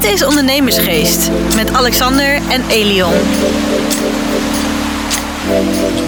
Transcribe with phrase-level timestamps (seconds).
[0.00, 3.12] Dit is Ondernemersgeest met Alexander en Elion.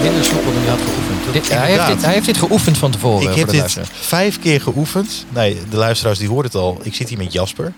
[0.01, 1.33] Minder soepel dan hij had geoefend.
[1.33, 3.21] Dit, hij, heeft dit, hij heeft dit geoefend van tevoren.
[3.21, 5.25] Ik voor heb de dit vijf keer geoefend.
[5.29, 6.79] Nee, de luisteraars die hoorden het al.
[6.81, 7.73] Ik zit hier met Jasper.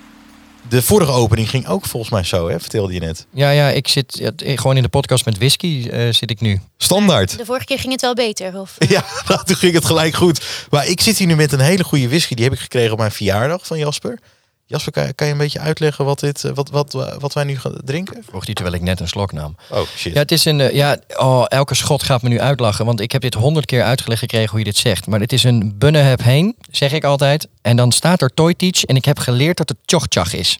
[0.69, 2.59] De vorige opening ging ook volgens mij zo, hè?
[2.59, 3.25] vertelde je net.
[3.33, 6.59] Ja, ja, ik zit ja, gewoon in de podcast met whisky eh, zit ik nu.
[6.77, 7.37] Standaard.
[7.37, 8.59] De vorige keer ging het wel beter.
[8.59, 10.45] Of, Ja, nou, toen ging het gelijk goed.
[10.69, 12.35] Maar ik zit hier nu met een hele goede whisky.
[12.35, 14.19] Die heb ik gekregen op mijn verjaardag van Jasper.
[14.67, 17.57] Jasper, kan, kan je een beetje uitleggen wat, dit, eh, wat, wat, wat wij nu
[17.59, 18.23] gaan drinken?
[18.27, 19.55] Vroeg die terwijl ik net een slok nam.
[19.71, 20.13] Oh, shit.
[20.13, 20.59] Ja, het is een.
[20.61, 22.85] eh, ja, oh, elke schot gaat me nu uitlachen.
[22.85, 25.07] Want ik heb dit honderd keer uitgelegd gekregen hoe je dit zegt.
[25.07, 27.47] Maar het is een Bunneheb heen, zeg ik altijd.
[27.61, 28.83] En dan staat er Toy Teach.
[28.83, 30.59] En ik heb geleerd dat het Tjochtjach is.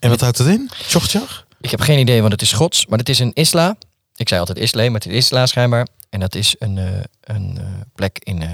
[0.00, 0.70] En wat houdt het in?
[0.86, 1.46] Tjochtjach?
[1.60, 2.86] Ik heb geen idee, want het is Schots.
[2.86, 3.76] Maar het is een Isla.
[4.16, 5.86] Ik zei altijd Isla, maar het is Isla schijnbaar.
[6.10, 6.86] En dat is een, eh,
[7.20, 8.48] een eh, plek in, eh,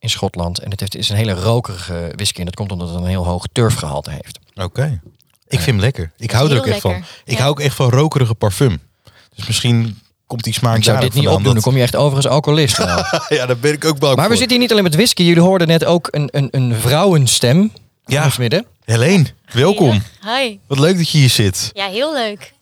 [0.00, 0.58] in Schotland.
[0.58, 2.38] En het heeft, is een hele rokerige whisky.
[2.38, 4.38] En dat komt omdat het een heel hoog turfgehalte heeft.
[4.54, 5.00] Oké.
[5.48, 6.12] Ik vind hem lekker.
[6.16, 6.94] Ik hou er ook echt van.
[7.24, 7.38] Ik Ja.
[7.38, 8.80] hou ook echt van rokerige parfum.
[9.34, 11.96] Dus misschien komt die smaak Ik zou daar dit niet opdoen, dan kom je echt
[11.96, 12.78] over als alcoholist.
[12.84, 13.04] Nou.
[13.28, 15.22] Ja, daar ben ik ook bang Maar we zitten hier niet alleen met whisky.
[15.22, 17.72] Jullie hoorden net ook een, een, een vrouwenstem.
[18.04, 18.30] Ja.
[18.38, 18.66] midden.
[18.84, 20.02] Helene, welkom.
[20.22, 20.38] Ja.
[20.38, 20.58] Hi.
[20.66, 21.70] Wat leuk dat je hier zit.
[21.72, 22.52] Ja, heel leuk.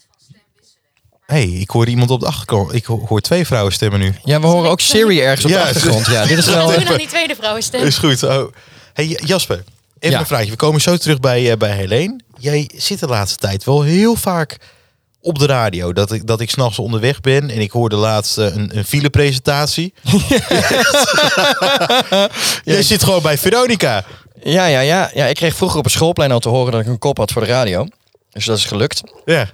[1.32, 2.74] Hey, ik hoor iemand op de achterkant.
[2.74, 4.14] Ik ho- hoor twee vrouwenstemmen nu.
[4.24, 6.06] Ja, we horen ook Siri ergens op Ja, de achtergrond.
[6.06, 6.70] Ja, dit is wel...
[6.72, 7.82] doen dan die tweede vrouwenstem?
[7.84, 8.22] Is goed.
[8.22, 8.52] Oh.
[8.92, 9.64] Hey Jasper,
[9.98, 10.20] even Ja.
[10.20, 10.50] een vraagje.
[10.50, 12.20] We komen zo terug bij, eh, bij Helene.
[12.38, 14.56] Jij zit de laatste tijd wel heel vaak
[15.20, 15.92] op de radio.
[15.92, 19.94] Dat ik, dat ik s'nachts onderweg ben en ik hoorde laatst eh, een, een filepresentatie.
[22.64, 24.04] Jij zit gewoon bij Veronica.
[24.42, 25.26] Ja, ja, ja, ja.
[25.26, 27.42] Ik kreeg vroeger op een schoolplein al te horen dat ik een kop had voor
[27.42, 27.86] de radio.
[28.30, 29.00] Dus dat is gelukt.
[29.24, 29.48] Ja.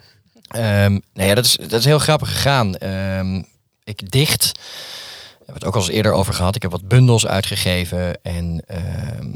[0.55, 2.75] Ehm nee, ja, dat, is, dat is heel grappig gegaan.
[2.77, 3.43] Ehm,
[3.85, 4.53] ik dicht.
[4.53, 6.57] We hebben het ook al eens eerder over gehad.
[6.57, 8.23] Ik heb wat bundels uitgegeven.
[8.23, 9.33] En ehm,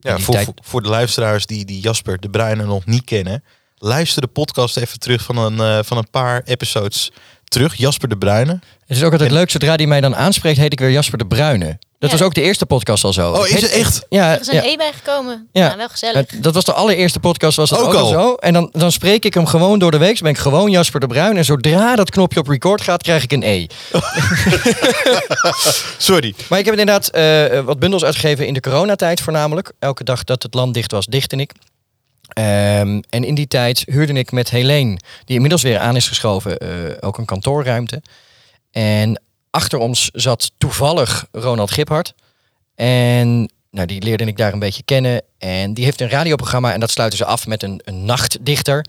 [0.00, 3.44] Ja, voor, tijd- voor, de luisteraars die, die Jasper de Bruyne nog niet kennen.
[3.76, 7.10] Luister de podcast even terug van een, eh, van een paar episodes
[7.44, 7.74] terug.
[7.74, 8.52] Jasper de Bruyne.
[8.86, 11.26] Het is ook altijd leuk, zodra die mij dan aanspreekt, heet ik weer Jasper de
[11.26, 11.78] Bruyne.
[12.00, 12.16] Dat Ja.
[12.16, 13.32] was ook de eerste podcast al zo.
[13.32, 14.06] Oh, is het echt?
[14.08, 14.64] Ja, Er is een ja.
[14.64, 15.48] E bijgekomen.
[15.52, 15.66] Ja.
[15.66, 16.26] Ja, wel gezellig.
[16.26, 18.34] Dat was de allereerste podcast, was het Ook ook, al zo.
[18.34, 20.10] En dan, dan spreek ik hem gewoon door de week.
[20.10, 21.36] Dus ben ik gewoon Jasper de Bruin.
[21.36, 23.66] En zodra dat knopje op record gaat, krijg ik een E.
[25.98, 26.34] Sorry.
[26.48, 29.72] Maar ik heb inderdaad eh, wat bundels uitgegeven in de coronatijd voornamelijk.
[29.78, 31.52] Elke dag dat het land dicht was, dichtte ik.
[32.28, 36.58] Ehm, en in die tijd huurde ik met Helene, die inmiddels weer aan is geschoven,
[36.58, 36.68] eh,
[37.00, 38.02] ook een kantoorruimte.
[38.70, 42.14] En achter ons zat toevallig Ronald Giphart.
[42.74, 45.22] En nou, die leerde ik daar een beetje kennen.
[45.38, 48.84] En die heeft een radioprogramma en dat sluiten ze af met een, een nachtdichter.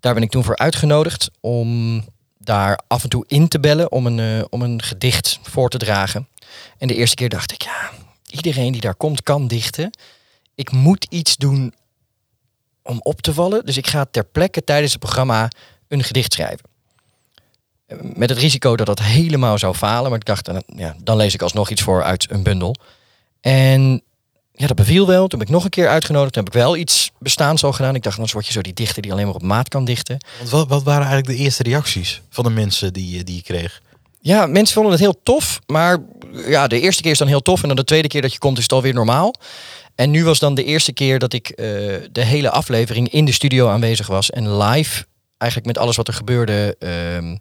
[0.00, 2.04] Daar ben ik toen voor uitgenodigd om
[2.38, 5.78] daar af en toe in te bellen om een, eh, om een gedicht voor te
[5.78, 6.28] dragen.
[6.78, 7.90] En de eerste keer dacht ik, ja,
[8.30, 9.90] iedereen die daar komt kan dichten.
[10.54, 11.74] Ik moet iets doen
[12.82, 13.66] om op te vallen.
[13.66, 15.48] Dus ik ga ter plekke tijdens het programma
[15.88, 16.69] een gedicht schrijven.
[17.90, 20.10] Eh, Met het risico dat dat helemaal zou falen.
[20.10, 22.74] Maar ik dacht, eh, ja, dan lees ik alsnog iets voor uit een bundel.
[23.40, 24.02] En
[24.52, 25.26] ja, dat beviel wel.
[25.28, 26.32] Toen ben ik nog een keer uitgenodigd.
[26.32, 27.94] Toen heb ik wel iets bestaans al gedaan.
[27.94, 30.18] Ik dacht, dan word je zo die dichter die alleen maar op maat kan dichten.
[30.38, 33.42] Want wat, wat waren eigenlijk de eerste reacties van de mensen die, je- die je
[33.42, 33.80] kreeg?
[34.20, 35.60] Ja, mensen vonden het heel tof.
[35.66, 35.98] Maar
[36.46, 37.60] ja, de eerste keer is dan heel tof.
[37.62, 39.34] En dan de tweede keer dat je komt is het alweer normaal.
[39.94, 41.66] En nu was dan de eerste keer dat ik eh,
[42.12, 44.30] de hele aflevering in de studio aanwezig was.
[44.30, 45.04] En live
[45.38, 47.36] eigenlijk met alles wat er gebeurde ehm,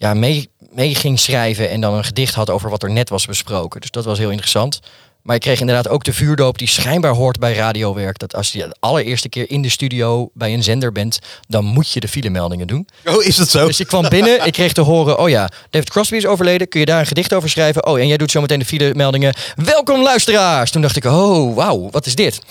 [0.00, 1.70] ja, mee, mee ging schrijven.
[1.70, 3.80] En dan een gedicht had over wat er net was besproken.
[3.80, 4.80] Dus dat was heel interessant.
[5.22, 8.18] Maar ik kreeg inderdaad ook de vuurdoop die schijnbaar hoort bij radiowerk.
[8.18, 11.18] Dat als je de allereerste keer in de studio bij een zender bent,
[11.48, 12.88] dan moet je de filemeldingen doen.
[13.04, 13.66] Oh, is dat zo?
[13.66, 16.80] Dus ik kwam binnen, ik kreeg te horen, oh ja, David Crosby is overleden, kun
[16.80, 17.86] je daar een gedicht over schrijven?
[17.86, 19.34] Oh, en jij doet zo meteen de file-meldingen.
[19.56, 20.70] Welkom luisteraars!
[20.70, 22.42] Toen dacht ik, oh, wauw, wat is dit?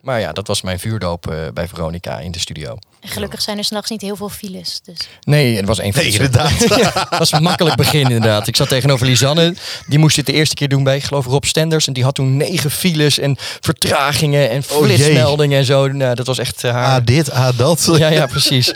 [0.00, 2.78] Maar ja, dat was mijn vuurdoop eh, bij Veronica in de studio.
[3.00, 4.80] En gelukkig zijn er s'nachts niet heel veel files.
[4.84, 4.96] Dus.
[5.22, 6.52] Nee, het was één Nee, inderdaad.
[6.82, 8.46] ja, het was een makkelijk begin inderdaad.
[8.46, 9.54] Ik zat tegenover Lisanne,
[9.86, 11.86] die moest het de eerste keer doen bij, ik geloof Rob Stenders.
[11.86, 15.88] En die had toen negen files en vertragingen en Oh, flitsmeldingen en zo.
[15.88, 16.98] Nou, dat was echt eh, haar...
[17.00, 17.88] Ah, dit, ah, dat.
[17.98, 18.74] Ja, ja, precies.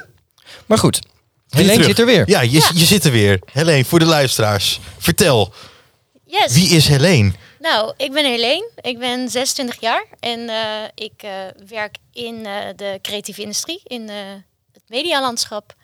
[0.67, 1.00] Maar goed,
[1.49, 2.23] Helene zit er weer.
[2.29, 2.70] Ja, je, Ja.
[2.75, 3.41] je zit er weer.
[3.52, 4.81] Helene, voor de luisteraars.
[4.99, 5.52] Vertel,
[6.26, 6.52] Yes.
[6.55, 7.32] wie is Helene?
[7.62, 8.70] Nou, ik ben Helene.
[8.81, 10.05] Ik ben 26 jaar.
[10.20, 10.56] En eh,
[10.94, 11.31] ik eh,
[11.69, 13.81] werk in eh, de creatieve industrie.
[13.85, 14.17] In eh,
[14.73, 15.75] het medialandschap.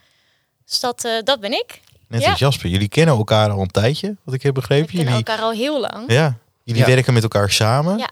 [0.67, 1.81] Dus dat, eh, dat ben ik.
[2.09, 2.31] Net Ja.
[2.31, 2.69] als Jasper.
[2.71, 4.87] Jullie kennen elkaar al een tijdje, wat ik heb We begrepen.
[4.87, 6.13] kennen Jullie, elkaar al heel lang.
[6.13, 6.89] ja, jullie Ja.
[6.89, 7.99] werken met elkaar samen.
[7.99, 8.09] Ja.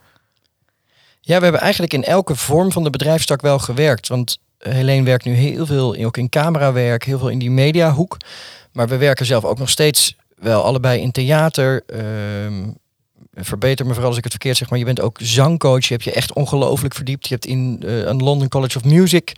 [1.21, 4.09] Ja, we hebben eigenlijk in elke vorm van de bedrijfstak wel gewerkt.
[4.09, 8.17] Want Helene werkt nu heel veel in- ook in camerawerk, heel veel in die mediahoek.
[8.73, 11.83] Maar we werken zelf ook nog steeds wel allebei in theater.
[11.87, 12.69] Ehm,
[13.37, 15.85] verbeter me vooral als ik het verkeerd zeg, maar je bent ook zangcoach.
[15.85, 17.29] Je hebt je echt ongelooflijk verdiept.
[17.29, 19.33] Je hebt in uh, aan London College of Music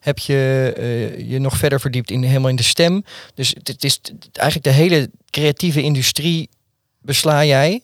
[0.00, 3.04] heb je uh, je nog verder verdiept in helemaal in de stem.
[3.34, 4.00] Dus het is
[4.32, 6.48] eigenlijk de hele creatieve industrie
[7.00, 7.82] besla jij.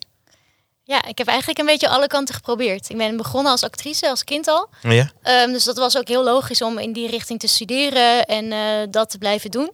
[0.85, 2.91] Ja, ik heb eigenlijk een beetje alle kanten geprobeerd.
[2.91, 4.69] Ik ben begonnen als actrice, als kind al.
[4.83, 5.11] Ja.
[5.45, 8.61] Um, dus dat was ook heel logisch om in die richting te studeren en uh,
[8.91, 9.71] dat te blijven doen.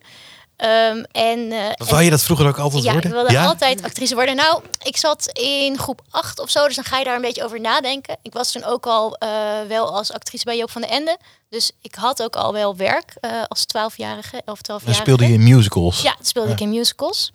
[0.57, 3.11] Um, en, uh, Wou je dat vroeger ook altijd ja, worden?
[3.11, 3.47] ik wilde ja?
[3.47, 4.37] altijd actrice worden.
[4.37, 7.45] Nou, ik zat in groep 8 of zo, dus dan ga je daar een beetje
[7.45, 8.17] over nadenken.
[8.23, 9.29] Ik was toen ook al uh,
[9.69, 11.19] wel als actrice bij Joop van de Ende.
[11.49, 15.33] Dus ik had ook al wel werk uh, als 12-jarige, of 12 Dan speelde je
[15.33, 16.03] in musicals?
[16.03, 17.33] Ja, speelde ik in musicals.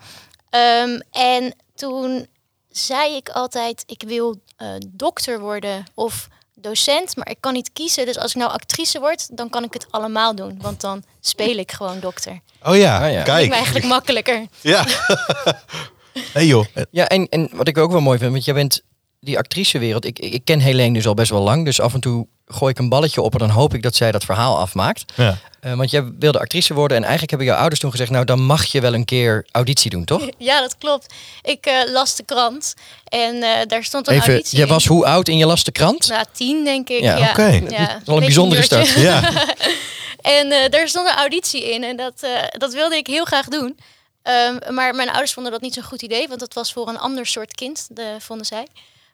[0.83, 2.27] Um, en toen
[2.69, 4.41] zei ik altijd, ik wil
[4.87, 6.27] dokter worden of
[6.61, 8.05] docent, maar ik kan niet kiezen.
[8.05, 10.57] Dus als ik nou actrice word, dan kan ik het allemaal doen.
[10.61, 12.39] Want dan speel ik gewoon dokter.
[12.63, 13.23] Oh ja, Ah, ja.
[13.23, 13.45] kijk.
[13.45, 14.45] Ik eigenlijk makkelijker.
[14.61, 14.85] Ja.
[16.33, 16.65] hey joh.
[16.91, 18.81] Ja, en, en wat ik ook wel mooi vind, want jij bent
[19.19, 20.05] die actricewereld.
[20.05, 22.79] Ik, ik ken Helene dus al best wel lang, dus af en toe gooi ik
[22.79, 25.13] een balletje op en dan hoop ik dat zij dat verhaal afmaakt.
[25.15, 25.37] Ja.
[25.65, 28.41] Uh, want jij wilde actrice worden en eigenlijk hebben jouw ouders toen gezegd, nou dan
[28.41, 30.27] mag je wel een keer auditie doen, toch?
[30.37, 31.13] Ja, dat klopt.
[31.41, 32.73] Ik uh, las de krant
[33.03, 34.73] en uh, daar stond een Even, auditie jij in.
[34.73, 36.07] was hoe oud in je las de krant?
[36.07, 37.01] Nou, tien denk ik.
[37.01, 37.45] Ja, Ja, oké.
[37.47, 38.89] Ja, Dat is al een bijzondere start.
[38.89, 39.21] Ja.
[40.21, 43.47] En uh, daar stond een auditie in en dat, uh, dat wilde ik heel graag
[43.47, 43.77] doen.
[44.23, 46.97] Um, maar mijn ouders vonden dat niet zo'n goed idee, want dat was voor een
[46.97, 48.67] ander soort kind, de, vonden zij.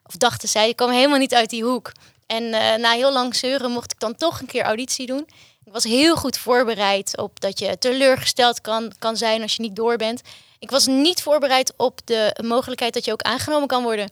[0.07, 1.91] Of dachten zij, ik kwam helemaal niet uit die hoek.
[2.27, 5.27] En uh, na heel lang zeuren mocht ik dan toch een keer auditie doen.
[5.65, 9.75] Ik was heel goed voorbereid op dat je teleurgesteld kan, kan zijn als je niet
[9.75, 10.21] door bent.
[10.59, 14.09] Ik was niet voorbereid op de mogelijkheid dat je ook aangenomen kan worden.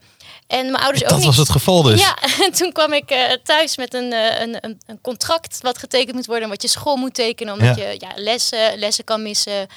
[0.47, 1.99] En mijn ouders ook Dat was het geval dus.
[2.01, 5.77] Ja, en toen kwam ik uh, thuis met een, uh, een, een, een, contract wat
[5.77, 7.89] getekend moet worden, wat je school moet tekenen, omdat Ja.
[7.89, 9.67] je ja, lessen, lessen kan missen.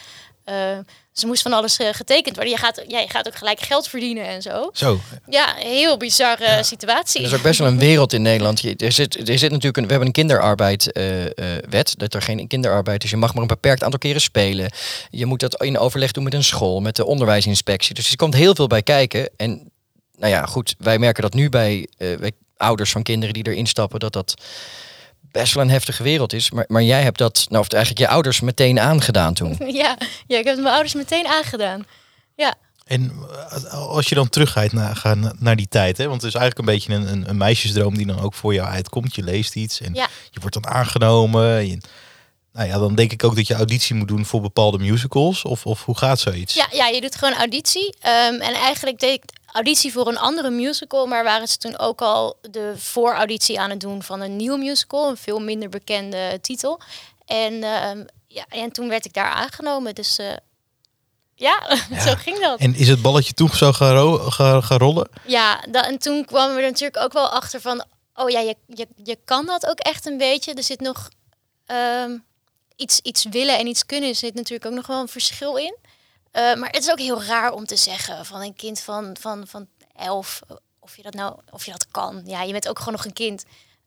[0.50, 0.78] Uh,
[1.12, 2.54] ze moest van alles uh, getekend worden.
[2.54, 4.70] Je gaat, ja, je gaat ook gelijk geld verdienen en zo.
[4.72, 5.00] Zo.
[5.28, 6.62] Ja, heel bizarre ja.
[6.62, 7.20] situatie.
[7.20, 8.60] Er is ook best wel een wereld in Nederland.
[8.60, 11.94] Je, er, zit, er zit natuurlijk een, we hebben een kinderarbeidwet.
[11.94, 13.10] Uh, dat er geen kinderarbeid is.
[13.10, 14.70] Je mag maar een beperkt aantal keren spelen.
[15.10, 17.94] Je moet dat in overleg doen met een school, met de onderwijsinspectie.
[17.94, 19.30] Dus er komt heel veel bij kijken.
[19.36, 19.70] En
[20.16, 24.00] nou ja, goed, wij merken dat nu bij, bij ouders van kinderen die erin stappen,
[24.00, 24.34] dat dat
[25.36, 26.50] best wel een heftige wereld is.
[26.50, 29.56] Maar, maar jij hebt dat, nou of eigenlijk je ouders meteen aangedaan toen.
[29.82, 29.96] Ja,
[30.26, 31.86] ja, ik heb mijn ouders meteen aangedaan.
[32.34, 32.54] Ja.
[32.84, 33.12] En
[33.62, 36.08] uh, als je dan teruggaat naar, gaan naar die tijd, hè?
[36.08, 38.68] want het is eigenlijk een beetje een, een, een meisjesdroom die dan ook voor jou
[38.68, 39.14] uitkomt.
[39.14, 40.08] Je leest iets en Ja.
[40.30, 41.66] je wordt dan aangenomen.
[41.66, 41.78] Je,
[42.52, 45.42] nou ja, dan denk ik ook dat je auditie moet doen voor bepaalde musicals.
[45.42, 46.54] Of, of hoe gaat zoiets?
[46.54, 47.94] Ja, ja, je doet gewoon auditie.
[48.30, 49.24] Um, en eigenlijk deed ik
[49.56, 53.80] auditie voor een andere musical, maar waren ze toen ook al de voorauditie aan het
[53.80, 56.80] doen van een nieuwe musical, een veel minder bekende titel.
[57.26, 59.94] En, um, ja, en toen werd ik daar aangenomen.
[59.94, 60.26] Dus uh,
[61.34, 62.58] ja, ja, zo ging dat.
[62.58, 65.08] En is het balletje toen zo gaan, ro gaan, gaan rollen?
[65.26, 68.56] Ja, dat, en toen kwamen we er natuurlijk ook wel achter van, oh ja, je,
[68.66, 70.54] je, je kan dat ook echt een beetje.
[70.54, 71.08] Er zit nog
[72.04, 72.24] um,
[72.76, 75.76] iets, iets willen en iets kunnen, er zit natuurlijk ook nog wel een verschil in.
[76.36, 79.44] Uh, maar het is ook heel raar om te zeggen van een kind van, van,
[79.46, 79.66] van
[79.96, 80.40] elf,
[80.78, 82.22] of je dat nou, of je dat kan.
[82.24, 83.44] Ja, je bent ook gewoon nog een kind.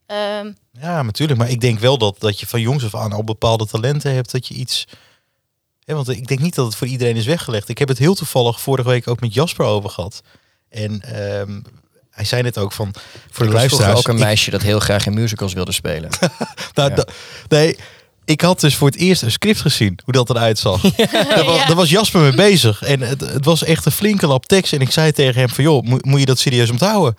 [0.07, 1.39] Um, ja, natuurlijk.
[1.39, 4.31] Maar ik denk wel dat, dat je van jongs af aan al bepaalde talenten hebt,
[4.31, 4.85] dat je iets.
[5.79, 7.69] Ja, want ik denk niet dat het voor iedereen is weggelegd.
[7.69, 10.21] Ik heb het heel toevallig vorige week ook met Jasper over gehad.
[10.69, 11.63] En um,
[12.09, 12.93] hij zei net ook van
[13.31, 13.97] voor de luisteraars.
[13.97, 16.09] ook een meisje dat heel graag in musicals wilde spelen.
[16.73, 17.05] nou, ja.
[17.47, 17.77] nee,
[18.29, 20.81] ik had dus voor het eerst een script gezien, hoe dat eruit zag.
[20.97, 21.23] Ja.
[21.23, 22.81] Daar, was, daar was Jasper mee bezig.
[22.81, 24.73] En het, het, was echt een flinke lap tekst.
[24.73, 27.17] En ik zei tegen hem van, joh, moet, moet je dat serieus onthouden?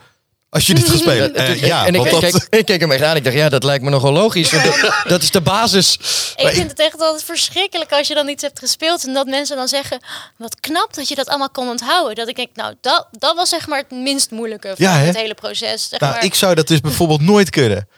[0.51, 1.33] Als je dit gaat spelen.
[1.41, 2.21] Uh, ja, en ik, dat...
[2.21, 3.17] keek, ik keek hem echt aan.
[3.17, 4.51] Ik dacht, ja, dat lijkt me nogal logisch.
[4.51, 5.95] Dat, dat, is de basis.
[6.37, 6.71] Ik maar vind ik...
[6.71, 9.07] het echt altijd verschrikkelijk als je dan iets hebt gespeeld.
[9.07, 10.01] En dat mensen dan zeggen,
[10.37, 12.15] wat knap dat je dat allemaal kon onthouden.
[12.15, 15.17] Dat ik denk, nou, dat, dat was zeg maar het minst moeilijke van ja, het
[15.17, 15.89] hele proces.
[15.89, 16.25] Zeg nou, maar.
[16.25, 17.89] ik zou dat dus bijvoorbeeld nooit kunnen.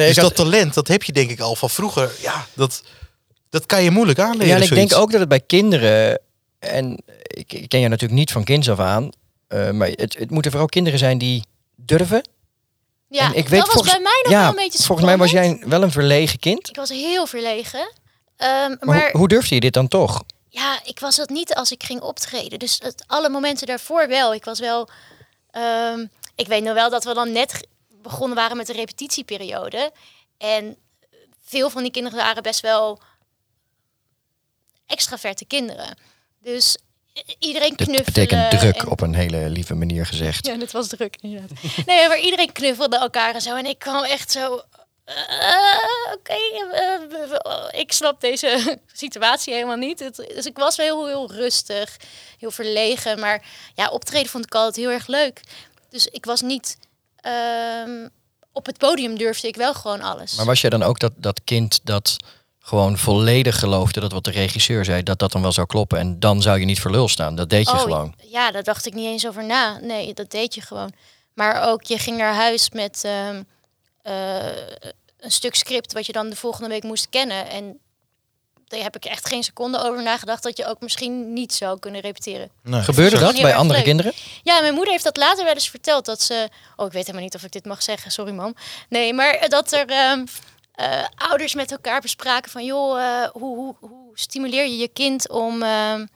[0.00, 0.36] Nee, dus had...
[0.36, 2.10] dat talent, dat heb je denk ik al van vroeger.
[2.20, 2.82] Ja, dat,
[3.50, 4.46] dat kan je moeilijk aanleren.
[4.46, 4.88] Ja, en ik zoiets.
[4.88, 6.20] denk ook dat het bij kinderen...
[6.58, 9.10] En ik, ik ken je natuurlijk niet van kinds af aan.
[9.48, 11.44] Uh, maar het, het moeten vooral kinderen zijn die
[11.76, 12.28] durven.
[13.08, 15.06] Ja, en ik weet, dat was volgens, bij mij nog ja, wel een beetje Volgens
[15.06, 16.68] mij was jij wel een verlegen kind.
[16.68, 17.80] Ik was heel verlegen.
[17.80, 17.86] Um,
[18.36, 20.22] maar, maar hoe, hoe durfde je dit dan toch?
[20.48, 22.58] Ja, ik was dat niet als ik ging optreden.
[22.58, 24.34] Dus het, alle momenten daarvoor wel.
[24.34, 24.88] Ik was wel...
[25.94, 27.66] Um, ik weet nog wel dat we dan net
[28.02, 29.92] begonnen waren met de repetitieperiode.
[30.38, 30.76] En
[31.44, 33.00] veel van die kinderen waren best wel
[34.86, 35.96] extraverte kinderen.
[36.40, 36.76] Dus
[37.38, 38.02] iedereen knuffelde.
[38.02, 38.88] Dat betekent druk en...
[38.88, 40.46] op een hele lieve manier gezegd.
[40.46, 41.50] Ja, dat was druk inderdaad.
[41.86, 43.56] nee, maar iedereen knuffelde elkaar en zo.
[43.56, 44.62] En ik kwam echt zo...
[45.06, 45.78] Uh,
[46.14, 47.00] Oké, okay,
[47.72, 49.98] uh, ik snap deze situatie helemaal niet.
[49.98, 51.96] Het, dus ik was wel heel, heel rustig,
[52.38, 53.20] heel verlegen.
[53.20, 53.42] Maar
[53.74, 55.40] ja, optreden vond ik altijd heel erg leuk.
[55.88, 56.78] Dus ik was niet...
[57.20, 58.08] ehm,
[58.52, 60.34] op het podium durfde ik wel gewoon alles.
[60.36, 62.16] Maar was jij dan ook dat, dat kind dat
[62.58, 66.20] gewoon volledig geloofde dat wat de regisseur zei, dat dat dan wel zou kloppen en
[66.20, 67.34] dan zou je niet voor lul staan?
[67.34, 68.14] Dat deed je Oh, gewoon.
[68.24, 69.78] Ja, daar dacht ik niet eens over na.
[69.78, 70.92] Nee, dat deed je gewoon.
[71.34, 73.42] Maar ook, je ging naar huis met ehm,
[74.02, 74.46] eh,
[75.18, 77.50] een stuk script wat je dan de volgende week moest kennen.
[77.50, 77.78] En
[78.70, 82.00] daar heb ik echt geen seconde over nagedacht dat je ook misschien niet zou kunnen
[82.00, 82.50] repeteren.
[82.62, 82.82] Nee.
[82.82, 83.84] Gebeurde dat bij andere leuk.
[83.86, 84.12] kinderen?
[84.42, 86.04] Ja, mijn moeder heeft dat later wel eens verteld.
[86.04, 86.48] Dat ze.
[86.76, 88.10] Oh, ik weet helemaal niet of ik dit mag zeggen.
[88.10, 88.54] Sorry, mam.
[88.88, 90.24] Nee, maar dat er ehm,
[90.74, 95.28] eh, ouders met elkaar bespraken van joh, eh, hoe, hoe, hoe stimuleer je je kind
[95.28, 96.06] om, ehm,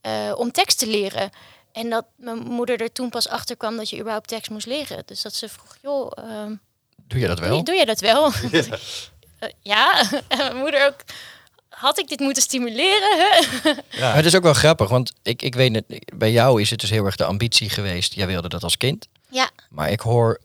[0.00, 1.30] eh, om tekst te leren?
[1.72, 5.02] En dat mijn moeder er toen pas achter kwam dat je überhaupt tekst moest leren.
[5.06, 6.54] Dus dat ze vroeg, joh, ehm,
[7.06, 7.56] Doe je dat doe, wel?
[7.56, 8.30] je, doe je dat wel?
[9.62, 10.96] Ja, en mijn moeder ook.
[11.80, 13.18] Had ik dit moeten stimuleren?
[13.18, 13.42] hè?
[14.00, 15.84] Maar het is ook wel grappig, want ik, ik weet het,
[16.14, 18.14] bij jou is het dus heel erg de ambitie geweest.
[18.14, 19.08] Jij wilde dat als kind.
[19.30, 20.40] ja, Maar ik hoor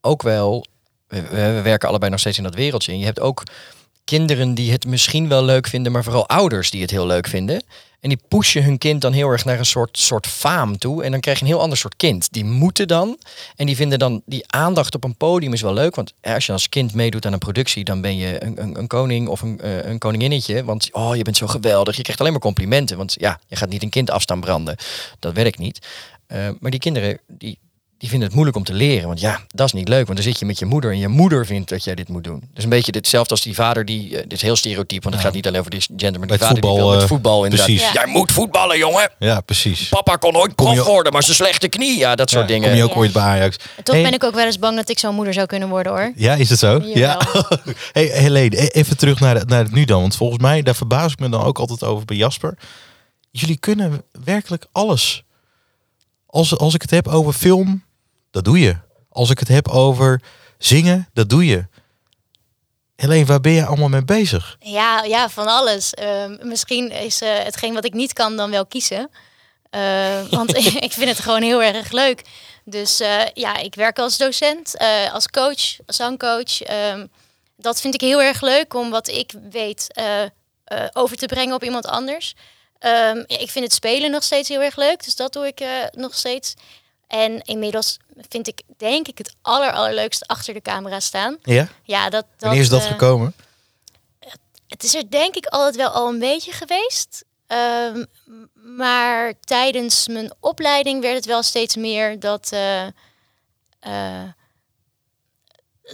[0.00, 0.66] ook wel,
[1.08, 2.92] we, we- we werken allebei nog steeds in dat wereldje.
[2.92, 3.42] En je hebt ook
[4.06, 7.62] kinderen die het misschien wel leuk vinden, maar vooral ouders die het heel leuk vinden.
[8.00, 11.02] En die pushen hun kind dan heel erg naar een soort, soort faam toe.
[11.02, 12.32] En dan krijg je een heel ander soort kind.
[12.32, 13.18] Die moeten dan.
[13.56, 15.94] En die vinden dan die aandacht op een podium is wel leuk.
[15.94, 18.86] Want als je als kind meedoet aan een productie, dan ben je een, een, een
[18.86, 20.64] koning of een, eh, een koninginnetje.
[20.64, 21.96] Want oh, je bent zo geweldig.
[21.96, 22.96] Je krijgt alleen maar complimenten.
[22.96, 24.76] Want ja, je gaat niet een kind afstaan branden.
[25.18, 25.86] Dat werkt niet.
[26.26, 27.58] Eh, maar die kinderen, die,
[27.98, 29.06] die vinden het moeilijk om te leren.
[29.06, 30.06] Want ja, dat is niet leuk.
[30.06, 32.24] Want dan zit je met je moeder en je moeder vindt dat jij dit moet
[32.24, 32.42] doen.
[32.54, 34.16] Dus een beetje hetzelfde als die vader die...
[34.16, 36.18] eh, dit is heel stereotyp, want het gaat niet alleen over die gender.
[36.20, 37.66] Maar die vader die voetbal, wil met eh, voetbal inderdaad.
[37.66, 37.86] precies.
[37.86, 37.92] Ja.
[37.92, 39.10] Jij moet voetballen, jongen.
[39.18, 39.88] Ja, precies.
[39.88, 41.98] Papa kon je- prof worden, maar zijn slechte knie.
[41.98, 42.68] Ja, dat soort Ja, dingen.
[42.68, 42.96] Kom je ook Ja.
[42.96, 43.56] ooit bij Ajax?
[43.76, 45.68] En toch Hey, ben ik ook wel eens bang dat ik zo'n moeder zou kunnen
[45.68, 46.12] worden hoor.
[46.16, 46.80] Ja, is het zo?
[46.84, 47.18] Ja.
[47.92, 50.00] hey, Helene, e- even terug naar, het- naar het nu dan.
[50.00, 52.58] Want volgens mij, daar verbaas ik me dan ook altijd over bij Jasper.
[53.30, 55.24] Jullie kunnen werkelijk alles.
[56.26, 57.84] Als, als ik het heb over film,
[58.36, 58.76] dat doe je.
[59.08, 60.22] Als ik het heb over
[60.58, 61.66] zingen, dat doe je.
[62.96, 64.56] Helene, waar ben je allemaal mee bezig?
[64.60, 65.94] Ja, ja, van alles.
[65.94, 69.10] Ehm, misschien is eh, hetgeen wat ik niet kan dan wel kiezen.
[69.70, 72.22] Eh, want ik vind het gewoon heel erg leuk.
[72.64, 74.76] Dus eh, ja, ik werk als docent,
[75.12, 76.62] als coach, als zangcoach.
[76.62, 77.06] Ehm,
[77.56, 80.00] dat vind ik heel erg leuk om wat ik weet
[80.92, 82.34] over te brengen op iemand anders.
[82.78, 86.14] Ehm, ik vind het spelen nog steeds heel erg leuk, dus dat doe ik nog
[86.14, 86.54] steeds.
[87.06, 87.96] En inmiddels
[88.28, 91.36] vind ik, denk ik, het aller, allerleukste achter de camera staan.
[91.42, 91.68] Ja?
[91.82, 93.34] Ja, dat, dat, Wanneer is dat eh, gekomen?
[94.68, 97.24] het is er denk ik altijd wel al een beetje geweest.
[97.46, 98.04] Ehm,
[98.54, 102.86] maar tijdens mijn opleiding werd het wel steeds meer dat, eh,
[103.80, 104.28] eh,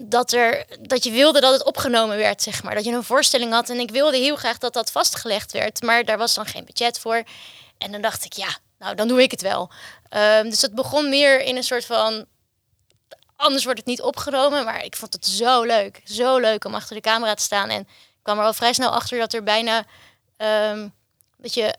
[0.02, 2.74] dat, er, dat je wilde dat het opgenomen werd, zeg maar.
[2.74, 5.82] Dat je een voorstelling had en ik wilde heel graag dat dat vastgelegd werd.
[5.82, 7.22] Maar daar was dan geen budget voor.
[7.78, 9.70] En dan dacht ik, ja, nou dan doe ik het wel.
[10.12, 12.24] Ehm, dus het begon meer in een soort van...
[13.36, 16.00] Anders wordt het niet opgenomen, maar ik vond het zo leuk.
[16.04, 17.68] Zo leuk om achter de camera te staan.
[17.68, 17.86] En ik
[18.22, 19.84] kwam er al vrij snel achter dat er bijna...
[20.36, 20.88] ehm,
[21.36, 21.74] dat je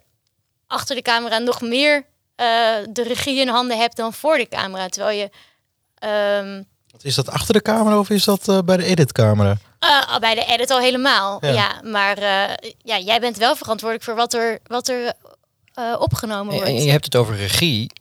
[0.68, 2.46] achter de camera nog meer eh,
[2.90, 4.88] de regie in handen hebt dan voor de camera.
[4.88, 5.30] Terwijl je...
[6.00, 6.64] ehm,
[7.02, 9.58] Is dat achter de camera of is dat eh, bij de editcamera?
[9.80, 11.38] eh, bij de edit al helemaal.
[11.42, 11.52] Ja.
[11.52, 15.14] Ja, maar eh, ja, jij bent wel verantwoordelijk voor wat er, wat er
[15.74, 16.66] eh, opgenomen En, wordt.
[16.78, 17.92] en je hebt het over regie.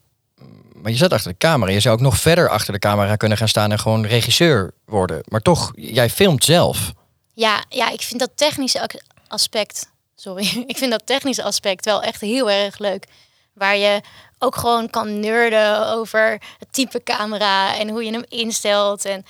[0.83, 1.73] Maar je zat achter de camera.
[1.73, 5.23] Je zou ook nog verder achter de camera kunnen gaan staan en gewoon regisseur worden.
[5.29, 6.93] Maar toch, jij filmt zelf.
[7.35, 8.91] Ja, ja, ik vind dat technische
[9.29, 9.91] aspect.
[10.15, 13.07] Sorry, ik vind dat technische aspect wel echt heel erg leuk.
[13.53, 14.01] Waar je
[14.39, 19.05] ook gewoon kan nerden over het type camera en hoe je hem instelt.
[19.05, 19.25] En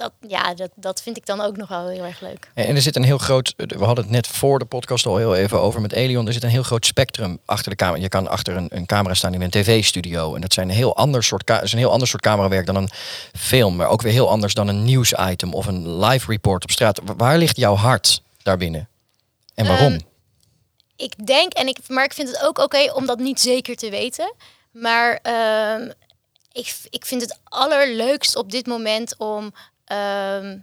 [0.00, 2.50] dat, ja, dat, dat vind ik dan ook nog wel heel erg leuk.
[2.54, 5.34] En er zit een heel groot, we hadden het net voor de podcast al heel
[5.36, 6.26] even over met Elion.
[6.26, 8.02] Er zit een heel groot spectrum achter de camera.
[8.02, 10.34] Je kan achter een, een camera staan in een tv-studio.
[10.34, 12.90] En dat zijn een heel ander soort, is een heel ander soort camerawerk dan een
[13.32, 13.76] film.
[13.76, 17.00] Maar ook weer heel anders dan een nieuwsitem of een live report op straat.
[17.04, 18.88] Wa- Waar ligt jouw hart daarbinnen?
[19.54, 19.92] En waarom?
[19.92, 20.00] Ehm,
[20.96, 23.90] ik denk, en ik, maar ik vind het ook oké om dat niet zeker te
[23.90, 24.34] weten.
[24.70, 25.90] Maar ehm,
[26.52, 29.52] ik, ik vind het allerleukst op dit moment om.
[29.90, 30.58] Ehm,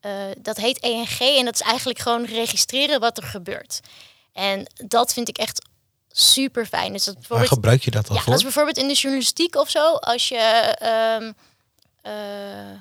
[0.00, 3.80] eh, dat heet ENG en dat is eigenlijk gewoon registreren wat er gebeurt.
[4.32, 5.66] En dat vind ik echt
[6.10, 6.92] super fijn.
[6.92, 8.30] Dus dat Waar gebruik je dat dan ja, voor?
[8.30, 9.94] dat is bijvoorbeeld in de journalistiek of zo.
[9.94, 11.32] Als je ehm,
[12.02, 12.80] eh,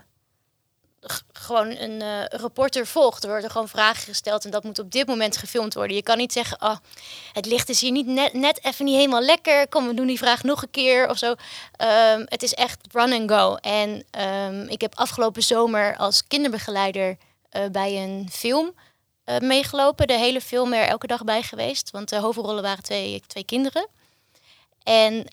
[1.48, 5.08] gewoon een eh, reporter volgt, er worden gewoon vragen gesteld en dat moet op dit
[5.08, 5.96] moment gefilmd worden.
[5.96, 6.76] Je kan niet zeggen, oh,
[7.34, 9.68] het licht is hier niet net, net even niet helemaal lekker.
[9.68, 11.36] Kom, we doen die vraag nog een keer of zo.
[11.76, 13.56] Ehm, het is echt run and go.
[13.56, 17.18] En ehm, ik heb afgelopen zomer als kinderbegeleider
[17.50, 18.74] eh, bij een film
[19.24, 20.08] eh, meegelopen.
[20.08, 23.88] De hele film er elke dag bij geweest, want de hoofdrollen waren twee, twee kinderen.
[24.84, 25.26] En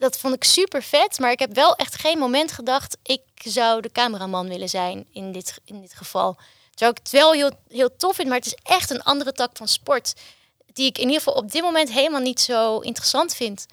[0.00, 1.18] dat vond ik super vet.
[1.18, 2.96] Maar ik heb wel echt geen moment gedacht...
[3.02, 6.36] ik zou de cameraman willen zijn in dit, in dit geval.
[6.70, 9.56] Terwijl ik het wel heel, heel tof vind, maar het is echt een andere tak
[9.56, 10.14] van sport.
[10.72, 13.66] Die ik in ieder geval op dit moment helemaal niet zo interessant vind.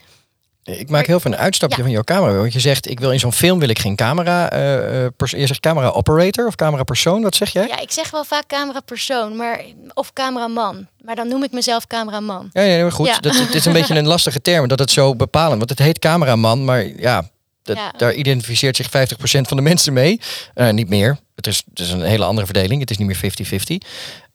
[0.67, 1.83] Ik maak heel veel een uitstapje Ja.
[1.83, 2.33] van jouw camera.
[2.33, 4.49] Want je zegt, ik wil in zo'n film wil ik geen camera.
[4.51, 7.21] eh, eh, pers- je zegt camera operator of camera persoon.
[7.21, 7.67] Wat zeg jij?
[7.67, 9.61] Ja, ik zeg wel vaak camerapersoon, maar
[9.93, 10.87] of cameraman.
[11.03, 12.49] Maar dan noem ik mezelf cameraman.
[12.51, 13.07] Ja, ja, goed.
[13.07, 13.17] Ja.
[13.19, 15.57] Dat, het is een beetje een lastige term, dat het zo bepalend.
[15.57, 17.29] Want het heet cameraman, maar ja,
[17.63, 17.91] dat, Ja.
[17.97, 20.19] daar identificeert zich 50% van de mensen mee.
[20.53, 21.17] Eh, niet meer.
[21.35, 22.81] Het is, het is een hele andere verdeling.
[22.81, 23.77] Het is niet meer 50-50.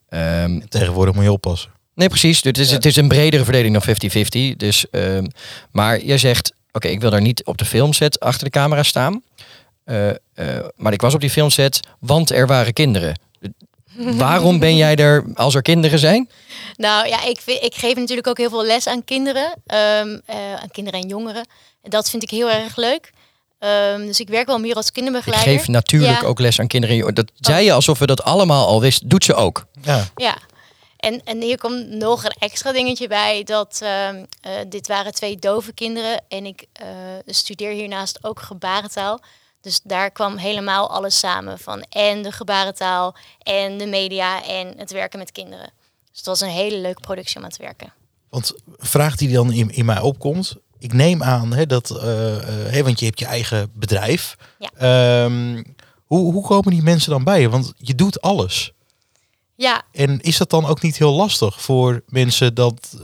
[0.09, 1.71] Ehm, Tegenwoordig moet je oppassen.
[1.95, 2.41] Nee, precies.
[2.41, 3.95] Dus het, is, het is een bredere verdeling dan
[4.53, 4.55] 50-50.
[4.57, 5.25] Dus, ehm,
[5.71, 9.21] maar jij zegt, oké, ik wil daar niet op de filmset achter de camera staan.
[9.83, 10.15] Eh, eh,
[10.75, 13.19] maar ik was op die filmset, want er waren kinderen.
[13.95, 16.29] Waarom ben jij er als er kinderen zijn?
[16.75, 19.53] Nou ja, ik, ik geef natuurlijk ook heel veel les aan kinderen.
[19.65, 21.47] ehm, eh, aan kinderen en jongeren.
[21.81, 23.11] En dat vind ik heel erg leuk.
[23.59, 25.53] Ehm, dus ik werk wel meer als Ik kinderbegeleider.
[25.53, 26.27] geef natuurlijk Ja.
[26.27, 27.13] ook les aan kinderen.
[27.13, 29.07] Dat zei je alsof we dat allemaal al wisten.
[29.09, 29.65] Doet ze ook.
[29.81, 30.07] Ja.
[30.15, 30.37] Ja.
[31.03, 33.43] En, en hier komt nog een extra dingetje bij.
[33.43, 36.21] Dat ehm, eh, dit waren twee dove kinderen.
[36.27, 36.87] En ik eh,
[37.25, 39.19] studeer hiernaast ook gebarentaal.
[39.61, 41.59] Dus daar kwam helemaal alles samen.
[41.59, 45.71] Van en de gebarentaal en de media en het werken met kinderen.
[46.09, 47.93] Dus het was een hele leuke productie om aan te werken.
[48.29, 50.55] Want vraag die dan in, in mij opkomt.
[50.79, 54.35] Ik neem aan hè, dat, eh, eh, want je hebt je eigen bedrijf.
[54.59, 54.69] Ja.
[54.75, 55.63] Ehm,
[56.05, 57.49] hoe, hoe komen die mensen dan bij je?
[57.49, 58.73] Want je doet alles.
[59.63, 62.97] Ja, En is dat dan ook niet heel lastig voor mensen dat,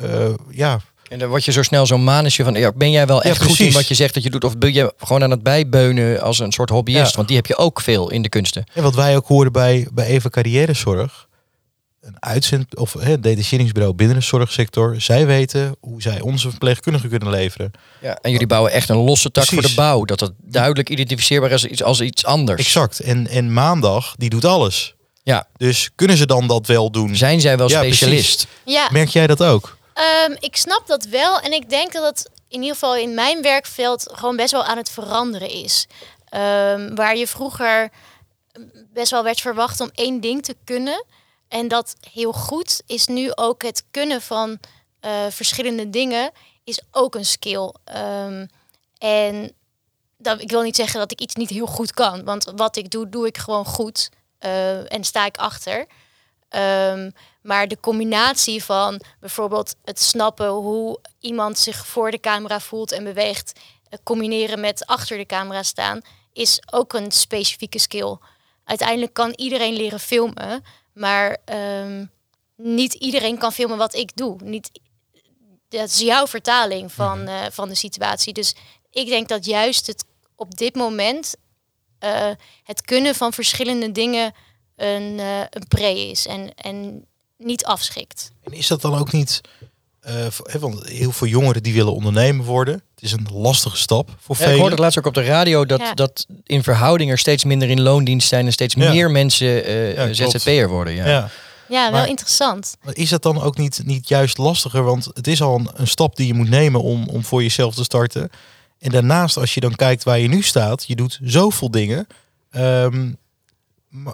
[0.00, 2.54] eh, eh, ja, En dan word je zo snel zo'n manusje van...
[2.54, 4.44] Ja, ben jij wel Ja, echt goed in wat je zegt dat je doet?
[4.44, 7.10] Of ben je gewoon aan het bijbeunen als een soort hobbyist?
[7.10, 7.16] Ja.
[7.16, 8.64] Want die heb je ook veel in de kunsten.
[8.72, 11.28] En wat wij ook horen bij, bij Eva Carrièrezorg,
[12.00, 17.30] een uitzend of hè, detacheringsbureau binnen de zorgsector, zij weten hoe zij onze verpleegkundigen kunnen
[17.30, 17.70] leveren.
[18.00, 19.60] Ja, en jullie bouwen echt een losse tak Precies.
[19.60, 20.04] voor de bouw.
[20.04, 22.60] Dat dat duidelijk identificeerbaar is als iets, als iets anders.
[22.60, 23.00] Exact.
[23.00, 24.95] En, en maandag, die doet alles.
[25.26, 25.46] Ja.
[25.56, 27.16] Dus kunnen ze dan dat wel doen?
[27.16, 28.46] Zijn zij wel Ja, specialist?
[28.64, 28.88] ja.
[28.92, 29.76] Merk jij dat ook?
[29.94, 31.40] Ehm, ik snap dat wel.
[31.40, 34.76] En ik denk dat het in ieder geval in mijn werkveld gewoon best wel aan
[34.76, 35.86] het veranderen is.
[36.28, 37.90] Ehm, waar je vroeger
[38.92, 41.04] best wel werd verwacht om één ding te kunnen.
[41.48, 44.58] En dat heel goed is nu ook het kunnen van
[45.00, 46.30] eh, verschillende dingen
[46.64, 47.72] is ook een skill.
[47.84, 48.46] Ehm,
[48.98, 49.52] en
[50.18, 52.24] dat, ik wil niet zeggen dat ik iets niet heel goed kan.
[52.24, 54.10] Want wat ik doe, doe ik gewoon goed.
[54.38, 55.86] Eh, en sta ik achter.
[56.48, 57.10] Ehm,
[57.42, 63.04] maar de combinatie van bijvoorbeeld het snappen hoe iemand zich voor de camera voelt en
[63.04, 66.00] beweegt, eh, combineren met achter de camera staan,
[66.32, 68.16] is ook een specifieke skill.
[68.64, 72.04] Uiteindelijk kan iedereen leren filmen, maar ehm,
[72.56, 74.36] niet iedereen kan filmen wat ik doe.
[74.42, 74.70] Niet,
[75.68, 78.32] dat is jouw vertaling van, eh, van de situatie.
[78.32, 78.54] Dus
[78.90, 80.04] ik denk dat juist het
[80.36, 81.34] op dit moment
[81.98, 82.28] eh,
[82.64, 84.32] het kunnen van verschillende dingen
[84.76, 87.04] een, eh, een pre is en, en
[87.38, 88.30] niet afschrikt.
[88.44, 89.40] En is dat dan ook niet,
[90.00, 92.74] eh, voor- hè, want heel veel jongeren die willen ondernemer worden.
[92.74, 94.54] Het is een lastige stap voor Ja, ik velen.
[94.58, 95.94] hoorde het laatst ook op de radio dat, Ja.
[95.94, 98.90] dat in verhouding er steeds minder in loondienst zijn en steeds Ja.
[98.90, 100.30] meer mensen eh Ja, klopt.
[100.32, 100.94] ZZP'er worden.
[100.94, 101.06] Ja.
[101.08, 101.30] ja.
[101.68, 102.76] Ja, wel Maar- interessant.
[102.82, 104.82] Maar is dat dan ook niet, niet juist lastiger?
[104.82, 107.74] Want het is al een, een stap die je moet nemen om, om voor jezelf
[107.74, 108.30] te starten.
[108.78, 112.06] En daarnaast, als je dan kijkt waar je nu staat, je doet zoveel dingen,
[112.50, 113.12] ehm,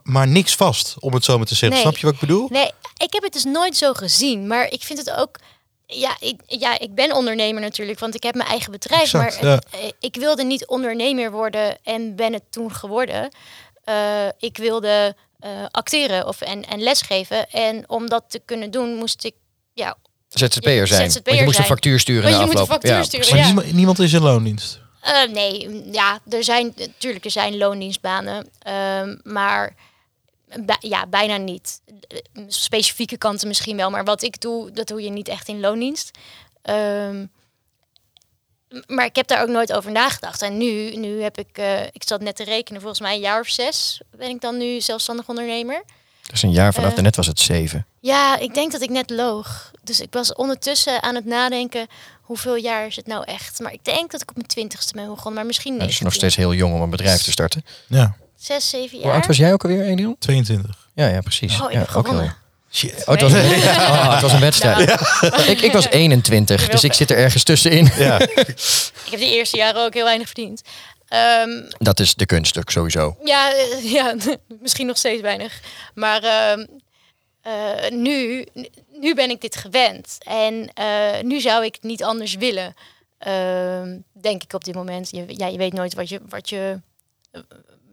[0.03, 1.71] maar, niks vast, om het zo maar te zeggen.
[1.71, 1.81] Nee.
[1.81, 2.49] Snap je wat ik bedoel?
[2.51, 5.39] Nee, ik heb het dus nooit zo gezien, maar ik vind het ook.
[5.87, 9.03] Ja ik, ja, ik ben ondernemer natuurlijk, want ik heb mijn eigen bedrijf.
[9.03, 9.61] Exact, maar ja.
[9.71, 13.29] eh, ik wilde niet ondernemer worden en ben het toen geworden.
[13.85, 17.51] Eh, ik wilde eh, acteren of, en, en lesgeven.
[17.51, 19.35] En om dat te kunnen doen, moest ik
[19.73, 19.97] ja,
[20.35, 21.11] ZZP'er zijn.
[21.11, 21.67] ZZP'er Want je moest een zijn.
[21.67, 22.77] factuur sturen Want na je moet een afloop.
[22.81, 23.45] factuur Ja, sturen, precies.
[23.45, 23.61] Maar ja.
[23.61, 24.81] niemand, niemand is in loondienst.
[25.01, 29.75] Eh, nee, ja, er zijn natuurlijk er zijn loondienstbanen, ehm, maar
[30.61, 31.81] bij- ja, bijna niet.
[32.09, 32.19] Eh,
[32.49, 36.11] Specifieke kanten misschien wel, maar wat ik doe, dat doe je niet echt in loondienst.
[36.63, 37.21] Ehm,
[38.69, 40.43] m- maar ik heb daar ook nooit over nagedacht.
[40.43, 43.41] En nu, nu heb ik, eh, ik zat net te rekenen, volgens mij een jaar
[43.41, 45.83] of zes ben ik dan nu zelfstandig ondernemer.
[46.31, 46.95] Dus een jaar vanaf Eh.
[46.95, 47.87] daarnet was het zeven.
[48.01, 49.71] Ja, ik denk dat ik net loog.
[49.85, 51.87] Dus ik was ondertussen aan het nadenken,
[52.23, 53.61] hoeveel jaar is het nou echt?
[53.61, 56.01] Maar ik denk dat ik op mijn twintigste ben begonnen, maar misschien Nou, dat is
[56.01, 56.31] nog 19.
[56.31, 57.65] steeds heel jong om een bedrijf te starten.
[57.87, 59.07] Ja, Zes, zeven jaar.
[59.07, 60.17] Hoe oud was jij ook alweer, Elion?
[60.19, 60.89] 22.
[60.95, 61.61] Ja, ja, precies.
[61.61, 62.31] Oh, ik ja, heel-
[62.75, 62.93] Shit.
[63.07, 63.45] Oh, het, was een,
[63.93, 64.91] oh, het was een wedstrijd.
[65.49, 67.91] Ik, ik was 21, Heel dus ik zit er ergens tussenin.
[67.99, 68.19] Ja.
[68.19, 70.63] Ik heb de eerste jaren ook heel weinig verdiend.
[71.13, 73.17] Ehm, Dat is de kunststuk sowieso.
[73.25, 73.53] ja,
[73.99, 74.15] ja,
[74.61, 75.61] misschien nog steeds weinig.
[75.95, 76.67] Maar ehm,
[77.43, 78.47] eh, nu,
[79.01, 80.17] nu ben ik dit gewend.
[80.19, 82.75] En eh, nu zou ik het niet anders willen.
[83.19, 85.11] Ehm, denk ik op dit moment.
[85.11, 86.81] Je, ja, je weet nooit wat je, wat je,
[87.31, 87.41] eh,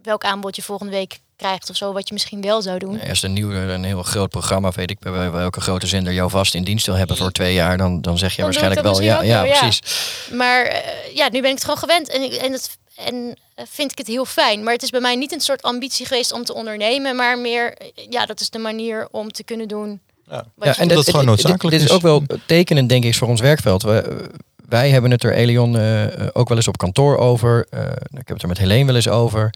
[0.02, 3.00] welk aanbod je volgende week krijgt of zo, wat je misschien wel zou doen.
[3.08, 6.54] Als een nieuw, een heel groot programma, weet ik bij welke grote zender jou vast
[6.54, 9.06] in dienst wil hebben voor twee jaar, dan, dan zeg je Dan waarschijnlijk dat wel
[9.06, 9.82] ja, ja, precies.
[10.32, 10.82] Maar
[11.14, 13.98] ja, nu ben ik het gewoon gewend en, ik- en, het, en eh, vind ik
[13.98, 14.62] het heel fijn.
[14.62, 17.74] Maar het is bij mij niet een soort ambitie geweest om te ondernemen, maar meer,
[17.74, 20.00] eh, ja, dat is de manier om te kunnen doen.
[20.28, 20.44] Ja.
[20.54, 21.92] wat Ja, je en dat het gewoon noodzakelijk Dit is is.
[21.92, 23.82] ook wel tekenend, denk ik, voor ons werkveld.
[23.82, 24.28] We,
[24.68, 27.66] wij hebben het er, Elion, eh, eh, ook wel eens op kantoor over.
[27.70, 29.54] Eh, ik heb het er met Helene wel eens over.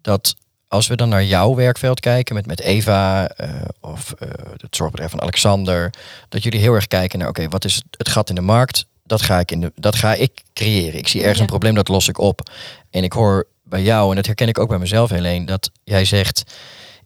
[0.00, 0.34] Dat
[0.68, 3.48] als we dan naar jouw werkveld kijken, met, met Eva eh,
[3.80, 5.92] of eh, het zorgbedrijf van Alexander,
[6.28, 8.86] dat jullie heel erg kijken naar, oké, wat is het, het gat in de markt?
[9.06, 10.98] Dat ga, ik in de, dat ga ik creëren.
[10.98, 12.50] Ik zie ergens een probleem, dat los ik op.
[12.90, 16.04] En ik hoor bij jou, en dat herken ik ook bij mezelf, Helene, dat jij
[16.04, 16.42] zegt,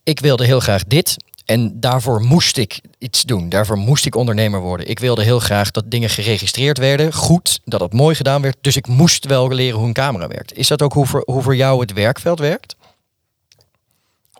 [0.02, 1.16] ik wilde heel graag dit.
[1.44, 3.48] En daarvoor moest ik iets doen.
[3.48, 4.88] Daarvoor moest ik ondernemer worden.
[4.88, 7.12] Ik wilde heel graag dat dingen geregistreerd werden.
[7.12, 8.56] Goed, dat het mooi gedaan werd.
[8.60, 10.56] Dus ik moest wel leren hoe een camera werkt.
[10.56, 12.76] Is dat ook hoe voor, hoe voor jou het werkveld werkt?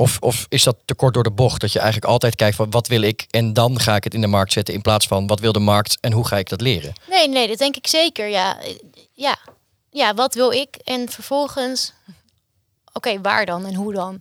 [0.01, 1.61] Of, of is dat te kort door de bocht?
[1.61, 4.21] Dat je eigenlijk altijd kijkt van wat wil ik en dan ga ik het in
[4.21, 4.75] de markt zetten.
[4.75, 6.93] In plaats van wat wil de markt en hoe ga ik dat leren?
[7.11, 8.29] Nee, nee, dat denk ik zeker.
[8.29, 8.75] Ja, Eh,
[9.13, 9.37] ja.
[9.91, 10.77] ja wat wil ik?
[10.85, 11.93] En vervolgens,
[12.93, 14.21] oké, waar dan en hoe dan?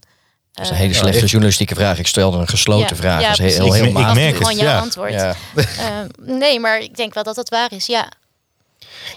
[0.54, 1.30] Dat is een Eh, hele Ja, slechte echt.
[1.30, 2.00] journalistieke vraag.
[2.00, 3.22] Ik stelde een gesloten Ja, vraag.
[3.22, 4.80] ja, dat is heel, heel, Ik- ik merk gewoon het, jouw ja.
[4.80, 5.12] antwoord.
[5.14, 5.36] Ja.
[5.56, 7.86] Eh, nee, maar ik denk wel dat dat waar is.
[7.86, 8.12] Ja,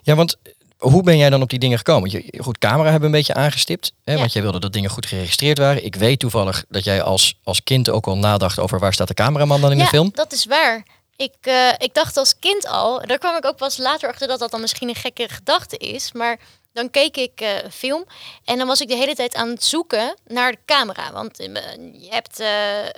[0.03, 0.37] Ja, want
[0.81, 2.11] hoe ben jij dan op die dingen gekomen?
[2.11, 3.93] Je, goed, camera hebben een beetje aangestipt.
[4.05, 4.19] Hè, Ja.
[4.19, 5.85] Want jij wilde dat dingen goed geregistreerd waren.
[5.85, 9.15] Ik weet toevallig dat jij als, als kind ook al nadacht over waar staat de
[9.15, 10.11] cameraman dan in ja de film.
[10.15, 10.87] dat is waar.
[11.17, 14.39] Ik, eh, ik dacht als kind al, daar kwam ik ook pas later achter dat
[14.39, 16.13] dat dan misschien een gekke gedachte is.
[16.13, 16.39] Maar
[16.73, 18.05] dan keek ik een film
[18.45, 21.13] en dan was ik de hele tijd aan het zoeken naar de camera.
[21.13, 21.47] Want eh,
[21.93, 22.41] je hebt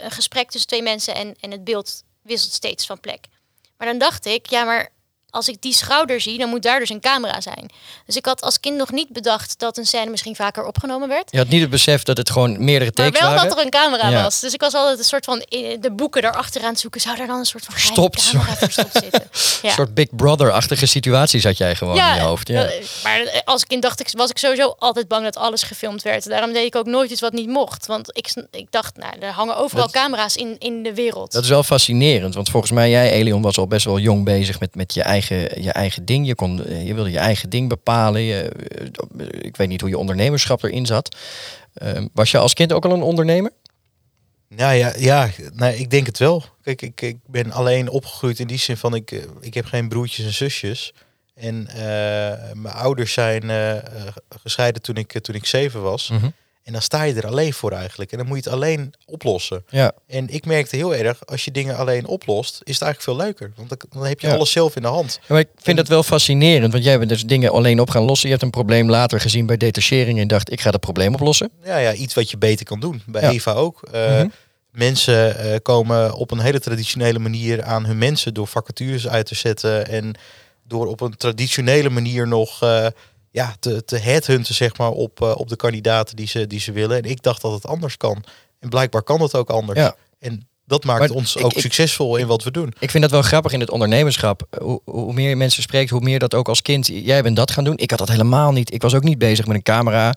[0.04, 3.24] een gesprek tussen twee mensen en, en het beeld wisselt steeds van plek.
[3.76, 4.88] Maar dan dacht ik, ja, maar
[5.32, 7.70] als ik die schouder zie, dan moet daar dus een camera zijn.
[8.06, 11.28] Dus ik had als kind nog niet bedacht dat een scène misschien vaker opgenomen werd.
[11.30, 13.48] Je had niet het besef dat het gewoon meerdere Maar takes wel waren.
[13.48, 14.22] dat er een camera Ja.
[14.22, 14.40] was.
[14.40, 17.00] Dus ik was altijd een soort van in de boeken daarachter aan het zoeken.
[17.00, 19.28] Zou daar dan een soort van camera verstopt zitten?
[19.62, 19.68] Ja.
[19.68, 22.48] Een soort Big Brother-achtige situatie zat jij gewoon in je hoofd.
[22.48, 22.64] Ja.
[22.64, 26.28] eh, maar als kind dacht ik, was ik sowieso altijd bang dat alles gefilmd werd.
[26.28, 27.86] Daarom deed ik ook nooit iets wat niet mocht.
[27.86, 31.32] Want ik, ik dacht, nou, er hangen overal Dat- camera's in, in de wereld.
[31.32, 34.60] Dat is wel fascinerend, want volgens mij jij, Elion, was al best wel jong bezig
[34.60, 36.26] met, met je, eigen, je eigen ding.
[36.26, 38.20] Je, kon, eh, je wilde je eigen ding bepalen.
[38.20, 38.42] Je,
[39.18, 41.16] eh, ik weet niet hoe je ondernemerschap erin zat.
[41.74, 43.50] Ehm, was je als kind ook al een ondernemer?
[44.48, 46.44] Nou ja, ja nee, ik denk het wel.
[46.62, 49.88] Kijk, ik, ik ben alleen opgegroeid in die zin van ik, eh, ik heb geen
[49.88, 50.92] broertjes en zusjes.
[51.34, 51.68] En
[52.54, 53.42] mijn ouders zijn
[54.42, 56.12] gescheiden toen ik, toen ik zeven was.
[56.64, 58.12] En dan sta je er alleen voor eigenlijk.
[58.12, 59.64] En dan moet je het alleen oplossen.
[59.68, 59.92] Ja.
[60.06, 63.52] En ik merkte heel erg, als je dingen alleen oplost, is het eigenlijk veel leuker.
[63.56, 64.34] Want dan, heb je Ja.
[64.34, 65.18] alles zelf in de hand.
[65.20, 68.02] Ja, maar ik vind dat wel fascinerend, want jij bent dus dingen alleen op gaan
[68.02, 68.26] lossen.
[68.28, 71.50] Je hebt een probleem later gezien bij detachering en dacht, ik ga dat probleem oplossen.
[71.64, 73.02] Ja, ja, iets wat je beter kan doen.
[73.06, 73.28] Bij.
[73.28, 73.82] Eva ook.
[73.92, 74.28] Eh, Mhm.
[74.70, 79.34] Mensen eh, komen op een hele traditionele manier aan hun mensen door vacatures uit te
[79.34, 80.14] zetten en
[80.66, 82.86] door op een traditionele manier nog eh,
[83.32, 86.72] ja, te, te headhunten zeg maar, op, eh, op de kandidaten die ze, die ze
[86.72, 86.96] willen.
[86.96, 88.24] En ik dacht dat het anders kan.
[88.60, 89.78] En blijkbaar kan het ook anders.
[89.78, 89.94] Ja.
[90.18, 92.72] En dat maakt Maar ons ik- ook ik- succesvol in wat we doen.
[92.78, 94.42] Ik vind dat wel grappig in het ondernemerschap.
[94.60, 96.86] Hoe, hoe meer je mensen spreekt, hoe meer dat ook als kind.
[96.86, 97.76] Jij bent dat gaan doen.
[97.78, 98.72] Ik had dat helemaal niet.
[98.74, 100.14] Ik was ook niet bezig met een camera.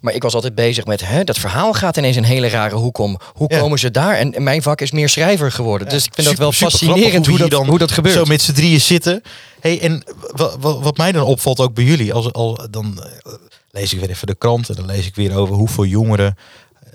[0.00, 2.98] Maar ik was altijd bezig met, hè, dat verhaal gaat ineens een hele rare hoek
[2.98, 3.18] om.
[3.34, 3.58] Hoe Ja.
[3.60, 4.14] komen ze daar?
[4.14, 5.88] En, en mijn vak is meer schrijver geworden.
[5.88, 8.14] dus ik vind dat wel fascinerend hoe, we dat, hoe dat gebeurt.
[8.14, 9.22] Zo met z'n drieën zitten.
[9.60, 13.32] Hey, en wat, wat, wat mij dan opvalt ook bij jullie, als, al, dan eh,
[13.70, 16.36] lees ik weer even de krant en dan lees ik weer over hoeveel jongeren
[16.82, 16.90] eh,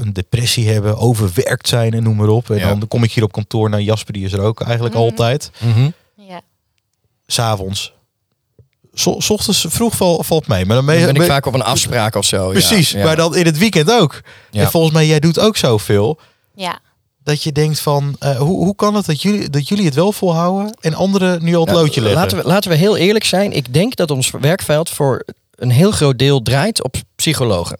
[0.00, 2.50] een depressie hebben, overwerkt zijn en noem maar op.
[2.50, 2.68] En Ja.
[2.74, 5.02] dan kom ik hier op kantoor naar Jasper, die is er ook eigenlijk Mhm.
[5.04, 5.50] altijd.
[5.60, 5.90] Mhm.
[6.16, 6.40] Ja.
[7.26, 7.92] S'avonds.
[8.96, 10.64] So, ochtends vroeg val, valt mee.
[10.66, 12.44] Maar dan ben je, ben ik ben- vaak op een afspraak of zo.
[12.46, 12.50] ja.
[12.50, 13.04] Precies, Ja.
[13.04, 14.20] maar dan in het weekend ook.
[14.50, 14.60] Ja.
[14.62, 16.18] En volgens mij, jij doet ook zoveel.
[16.54, 16.78] ja.
[17.24, 20.12] Dat je denkt van, eh, hoe, hoe kan het dat jullie, dat jullie het wel
[20.12, 22.20] volhouden en anderen nu al het Nou, loodje leggen?
[22.20, 23.52] Laten we, laten we heel eerlijk zijn.
[23.52, 27.78] Ik denk dat ons werkveld voor een heel groot deel draait op psychologen.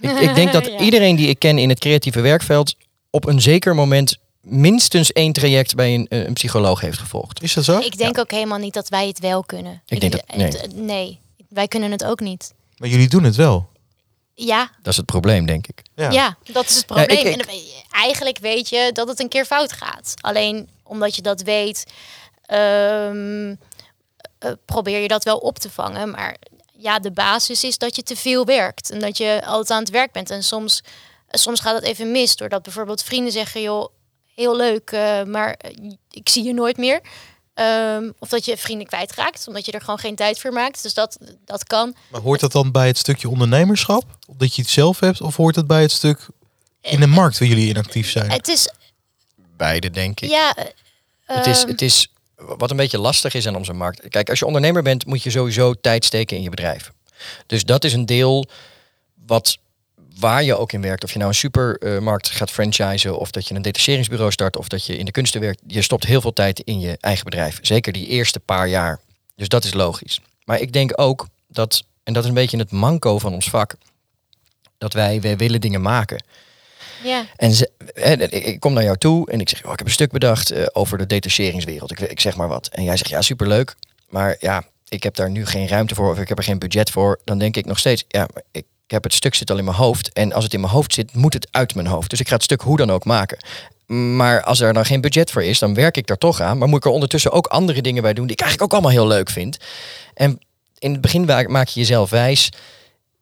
[0.00, 0.78] Ik, ik denk dat Ja.
[0.78, 2.74] iedereen die ik ken in het creatieve werkveld
[3.10, 7.42] op een zeker moment minstens één traject bij een, een psycholoog heeft gevolgd.
[7.42, 7.78] Is dat zo?
[7.78, 9.82] Ik denk ook helemaal niet dat wij het wel kunnen.
[9.86, 10.46] Ik denk dat- nee.
[10.46, 12.54] het- nee, wij kunnen het ook niet.
[12.76, 13.68] Maar jullie doen het wel.
[14.40, 15.82] Ja, Dat is het probleem, denk ik.
[15.94, 17.26] Ja, dat is het Ja, probleem.
[17.26, 20.14] ik- ik- En je- eigenlijk weet je dat het een keer fout gaat.
[20.20, 21.84] Alleen omdat je dat weet,
[22.46, 23.54] ehm,
[24.38, 26.10] eh, probeer je dat wel op te vangen.
[26.10, 26.36] Maar
[26.72, 29.90] ja, de basis is dat je te veel werkt en dat je altijd aan het
[29.90, 30.30] werk bent.
[30.30, 30.80] En soms,
[31.26, 33.88] eh, soms gaat het even mis doordat bijvoorbeeld vrienden zeggen: joh,
[34.34, 35.70] heel leuk, eh, maar eh,
[36.10, 37.00] ik zie je nooit meer.
[37.58, 40.82] Ehm, of dat je vrienden kwijtraakt, omdat je er gewoon geen tijd voor maakt.
[40.82, 41.94] Dus dat, dat kan.
[42.10, 44.04] Maar hoort dat dan bij het stukje ondernemerschap?
[44.36, 45.20] Dat je het zelf hebt?
[45.20, 46.26] Of hoort het bij het stuk
[46.80, 48.30] in de markt waar jullie in actief zijn?
[48.30, 48.68] Het is,
[49.56, 50.28] Beide, denk ik.
[50.28, 50.54] ja...
[51.24, 54.08] Het is, ehm, het is wat een beetje lastig is aan onze markt.
[54.08, 56.92] Kijk, als je ondernemer bent, moet je sowieso tijd steken in je bedrijf.
[57.46, 58.46] Dus dat is een deel
[59.26, 59.58] wat
[60.18, 61.04] waar je ook in werkt.
[61.04, 64.84] Of je nou een supermarkt gaat franchisen, of dat je een detacheringsbureau start, of dat
[64.86, 65.60] je in de kunsten werkt.
[65.66, 67.58] Je stopt heel veel tijd in je eigen bedrijf.
[67.62, 69.00] Zeker die eerste paar jaar.
[69.36, 70.20] Dus dat is logisch.
[70.44, 73.74] Maar ik denk ook dat, en dat is een beetje het manco van ons vak,
[74.78, 76.24] dat wij, wij willen dingen maken.
[77.04, 77.26] ja.
[77.36, 77.70] En ze,
[78.30, 80.66] ik- kom naar jou toe en ik zeg, oh, ik heb een stuk bedacht eh,
[80.72, 81.90] over de detacheringswereld.
[81.90, 82.66] Ik, ik zeg maar wat.
[82.68, 83.74] En jij zegt, ja, superleuk.
[84.08, 86.90] Maar ja, ik heb daar nu geen ruimte voor of ik heb er geen budget
[86.90, 87.20] voor.
[87.24, 89.64] Dan denk ik nog steeds, ja, maar ik, ik heb het stuk zit al in
[89.64, 90.12] mijn hoofd.
[90.12, 92.10] En als het in mijn hoofd zit, moet het uit mijn hoofd.
[92.10, 93.38] Dus ik ga het stuk hoe dan ook maken.
[94.16, 96.58] Maar als er dan geen budget voor is, dan werk ik daar toch aan.
[96.58, 99.00] Maar moet ik er ondertussen ook andere dingen bij doen die ik eigenlijk ook allemaal
[99.00, 99.58] heel leuk vind.
[100.14, 100.40] En
[100.78, 102.52] in het begin maak je jezelf wijs.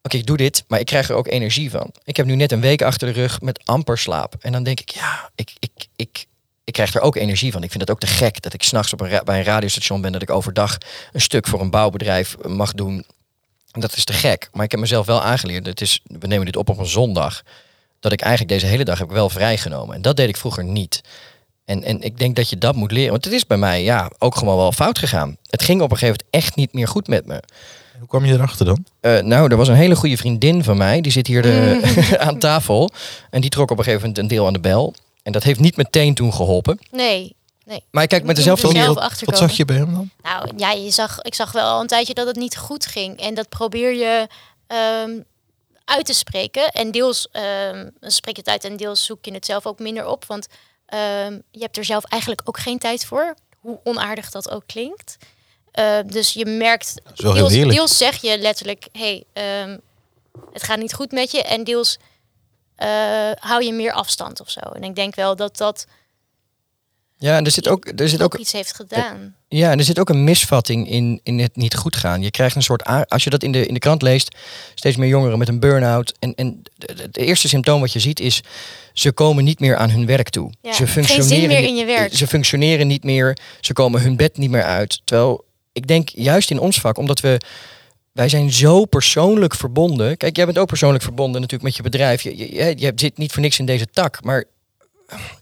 [0.02, 1.90] Oké, ik doe dit, maar ik krijg er ook energie van.
[2.04, 4.34] Ik heb nu net een week achter de rug met amper slaap.
[4.40, 6.26] En dan denk ik, ja, ik, ik, ik,
[6.64, 7.62] ik krijg er ook energie van.
[7.62, 10.12] Ik vind het ook te gek dat ik s'nachts bij een radiostation ben.
[10.12, 10.78] Dat ik overdag
[11.12, 13.04] een stuk voor een bouwbedrijf mag doen.
[13.80, 14.48] Dat is te gek.
[14.52, 15.66] Maar ik heb mezelf wel aangeleerd.
[15.66, 17.42] Het is, we nemen dit op op een zondag.
[18.00, 19.94] Dat ik eigenlijk deze hele dag heb ik wel vrijgenomen.
[19.94, 21.00] En dat deed ik vroeger niet.
[21.64, 23.10] En, en ik denk dat je dat moet leren.
[23.10, 25.36] Want het is bij mij ja, ook gewoon wel fout gegaan.
[25.46, 27.42] Het ging op een gegeven moment echt niet meer goed met me.
[27.98, 28.86] Hoe kwam je erachter dan?
[29.00, 31.00] Eh, nou, er was een hele goede vriendin van mij.
[31.00, 31.80] Die zit hier de,
[32.26, 32.90] aan tafel.
[33.30, 34.94] En die trok op een gegeven moment een deel aan de bel.
[35.22, 36.78] En dat heeft niet meteen toen geholpen.
[36.90, 37.34] Nee,
[37.66, 37.84] nee.
[37.90, 40.10] Maar kijk met dezelfde er manier Wat zag je bij hem dan?
[40.22, 43.20] Nou ja, je zag, ik zag wel al een tijdje dat het niet goed ging.
[43.20, 44.26] En dat probeer je
[44.66, 45.20] ehm,
[45.84, 46.70] uit te spreken.
[46.70, 50.06] En deels ehm, spreek je het uit en deels zoek je het zelf ook minder
[50.06, 50.24] op.
[50.24, 50.46] Want
[50.86, 53.34] ehm, je hebt er zelf eigenlijk ook geen tijd voor.
[53.60, 55.16] Hoe onaardig dat ook klinkt.
[56.06, 59.24] Dus je merkt, deels, deels zeg je letterlijk, hey,
[60.52, 61.42] het gaat niet goed met je.
[61.42, 61.98] En deels
[62.76, 64.60] eh, hou je meer afstand of zo.
[64.60, 65.86] En ik denk wel dat dat
[67.18, 69.34] Ja, en er zit ook, er zit ook ook, iets heeft gedaan.
[69.48, 72.22] ja, en er zit ook een misvatting in, in het niet goed gaan.
[72.22, 74.36] Je krijgt een soort, als je dat in de, in de krant leest,
[74.74, 76.14] steeds meer jongeren met een burn-out.
[76.18, 76.62] En, en
[76.96, 78.40] het eerste symptoom wat je ziet is,
[78.92, 80.52] ze komen niet meer aan hun werk toe.
[80.60, 82.14] Ja, ze zin meer in je werk.
[82.14, 85.00] Ze functioneren niet meer, ze komen hun bed niet meer uit.
[85.04, 87.40] Terwijl ik denk juist in ons vak, omdat we
[88.12, 90.16] wij zijn zo persoonlijk verbonden.
[90.16, 92.22] Kijk, jij bent ook persoonlijk verbonden natuurlijk met je bedrijf.
[92.22, 94.24] Je, je, je- je zit niet voor niks in deze tak.
[94.24, 94.44] Maar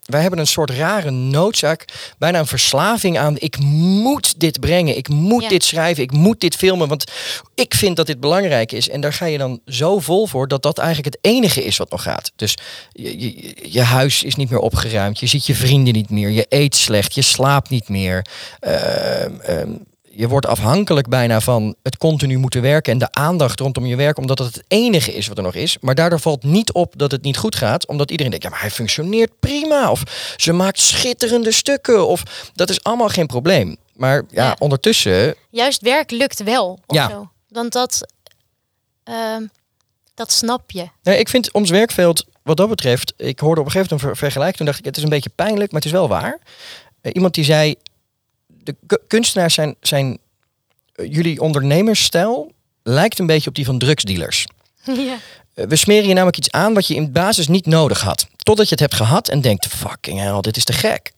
[0.04, 1.84] wij hebben een soort rare noodzaak.
[2.18, 3.36] Bijna een verslaving aan.
[3.38, 4.96] Ik moet dit brengen.
[4.96, 5.48] Ik moet Ja.
[5.48, 6.02] dit schrijven.
[6.02, 6.88] Ik moet dit filmen.
[6.88, 7.04] Want
[7.54, 8.88] ik vind dat dit belangrijk is.
[8.88, 11.90] En daar ga je dan zo vol voor dat dat eigenlijk het enige is wat
[11.90, 12.32] nog gaat.
[12.36, 12.56] Dus
[12.92, 15.18] je, je, je huis is niet meer opgeruimd.
[15.20, 16.30] Je ziet je vrienden niet meer.
[16.30, 17.14] Je eet slecht.
[17.14, 18.26] Je slaapt niet meer.
[18.60, 19.68] Ehm,
[20.16, 24.18] je wordt afhankelijk bijna van het continu moeten werken en de aandacht rondom je werk,
[24.18, 25.76] omdat het het enige is wat er nog is.
[25.80, 28.60] Maar daardoor valt niet op dat het niet goed gaat, omdat iedereen denkt, ja, maar
[28.60, 29.90] hij functioneert prima.
[29.90, 30.02] Of
[30.36, 32.06] ze maakt schitterende stukken.
[32.06, 32.22] Of
[32.54, 33.76] dat is allemaal geen probleem.
[33.92, 34.56] Maar ja, Ja.
[34.58, 36.78] ondertussen, Juist werk lukt wel.
[36.86, 37.08] Of Ja.
[37.08, 37.28] Zo.
[37.48, 38.00] Want dat,
[39.04, 39.42] ehm,
[40.14, 40.88] dat snap je.
[41.02, 44.16] nee, ik vind ons werkveld, wat dat betreft, ik hoorde op een gegeven moment een
[44.16, 46.38] ver- vergelijking, toen dacht ik, het is een beetje pijnlijk, maar het is wel waar.
[47.00, 47.74] Eh, iemand die zei,
[48.64, 50.18] de ku- kunstenaars zijn, zijn
[50.94, 54.46] eh, jullie ondernemersstijl lijkt een beetje op die van drugsdealers.
[54.84, 55.16] ja.
[55.54, 58.26] Eh, We smeren je namelijk iets aan wat je in basis niet nodig had.
[58.36, 61.12] Totdat je het hebt gehad en denkt, fucking hell, dit is te gek.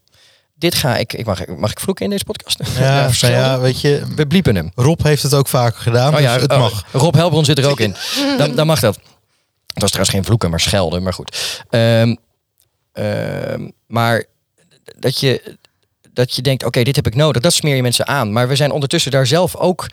[0.58, 2.60] Dit ga ik, ik mag, mag ik vloeken in deze podcast?
[2.78, 4.70] Ja, nou ja, weet je, We bliepen hem.
[4.74, 6.84] Rob heeft het ook vaker gedaan, Oh ja, dus het oh, mag.
[6.92, 7.96] Rob Helbron zit er ook in.
[8.38, 8.94] Dan, dan mag dat.
[9.66, 11.62] Het was trouwens geen vloeken, maar schelden, maar goed.
[11.70, 12.14] Ehm,
[12.92, 14.24] ehm, maar
[14.98, 15.56] dat je,
[16.16, 17.42] dat je denkt, oké, dit heb ik nodig.
[17.42, 18.32] Dat smeer je mensen aan.
[18.32, 19.86] Maar we zijn ondertussen daar zelf ook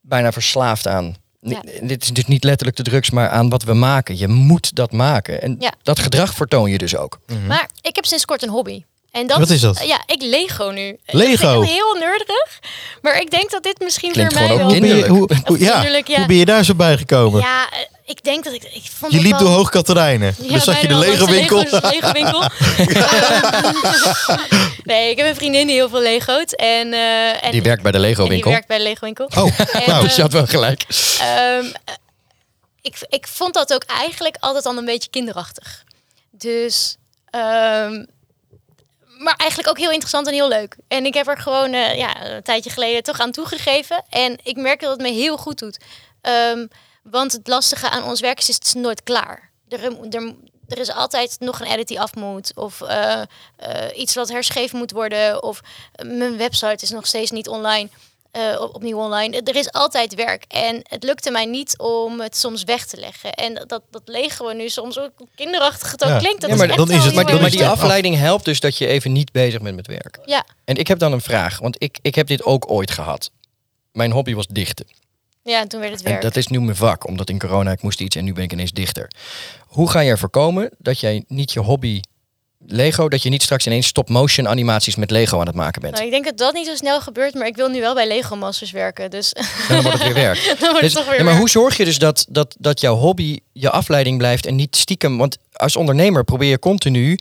[0.00, 1.16] bijna verslaafd aan.
[1.82, 4.18] Dit is dus niet letterlijk de drugs, maar aan wat we maken.
[4.18, 5.42] Je moet dat maken.
[5.42, 5.72] En Ja.
[5.82, 7.18] dat gedrag vertoon je dus ook.
[7.46, 8.82] Maar ik heb sinds kort een hobby.
[9.10, 9.86] En dat, Wat is dat?
[9.86, 10.98] Ja, ik Lego nu.
[11.06, 11.60] Lego?
[11.60, 12.58] Is heel nerdig.
[13.02, 14.64] Maar ik denk dat dit misschien Klinkt voor mij wel...
[14.66, 15.82] ook Hoe ben, je, hoe, hoe- ja.
[16.16, 17.40] hoe ben je daar zo bij gekomen?
[17.40, 18.62] Ja, eh, ik denk dat ik...
[18.62, 20.34] ik vond je liep wel- door Hoog Katerijnen.
[20.38, 21.58] Ja, dan zag je de Lego winkel.
[21.58, 22.42] Lego, Lego winkel.
[24.84, 26.56] nee, ik heb een vriendin die heel veel Lego't.
[26.56, 28.50] En, eh, en Die werkt bij de Lego en die winkel.
[28.50, 29.26] werkt bij de Lego winkel.
[29.36, 30.02] Oh, En, nou.
[30.02, 30.84] Dus je had wel gelijk.
[31.20, 31.94] Ehm, eh,
[32.82, 35.84] ik, ik vond dat ook eigenlijk altijd al een beetje kinderachtig.
[36.30, 36.96] Dus,
[37.30, 38.04] ehm,
[39.18, 40.76] maar eigenlijk ook heel interessant en heel leuk.
[40.88, 44.04] En ik heb er gewoon eh, ja, een tijdje geleden toch aan toegegeven.
[44.10, 45.78] En ik merk dat het me heel goed doet.
[46.20, 46.66] Ehm,
[47.10, 49.50] want het lastige aan ons werk is, is het is nooit klaar.
[49.68, 50.34] Er, er,
[50.68, 52.52] er is altijd nog een edit die af moet.
[52.54, 53.20] Of eh,
[53.56, 55.42] eh, iets wat herschreven moet worden.
[55.42, 55.60] Of
[55.92, 57.88] eh, mijn website is nog steeds niet online.
[58.30, 59.40] eh, op- opnieuw online.
[59.42, 60.44] Er is altijd werk.
[60.48, 63.32] En het lukte mij niet om het soms weg te leggen.
[63.32, 66.18] En dat, dat legen we nu soms ook kinderachtig het ook Ja.
[66.18, 66.40] klinkt.
[66.40, 69.12] Dat Ja, maar dan is het- Maar, maar die afleiding helpt dus dat je even
[69.12, 70.18] niet bezig bent met werk.
[70.24, 73.30] Ja, En ik heb dan een vraag, want ik, ik heb dit ook ooit gehad.
[73.92, 74.86] Mijn hobby was dichten.
[75.48, 76.22] Ja, en toen werd het En werk.
[76.22, 78.52] dat is nu mijn vak, omdat in corona ik moest iets en nu ben ik
[78.52, 79.10] ineens dichter.
[79.66, 82.00] Hoe ga je er voorkomen dat jij niet je hobby
[82.66, 85.92] Lego, dat je niet straks ineens stop-motion animaties met Lego aan het maken bent?
[85.94, 88.06] Nou, ik denk dat dat niet zo snel gebeurt, maar ik wil nu wel bij
[88.06, 89.10] Lego Masters werken.
[89.10, 89.32] Dus
[89.68, 90.44] Dan wordt het weer werk.
[90.60, 91.38] dan wordt Dus- het toch weer ja, maar werk.
[91.38, 95.18] hoe zorg je dus dat, dat, dat jouw hobby je afleiding blijft en niet stiekem?
[95.18, 97.18] Want als ondernemer probeer je continu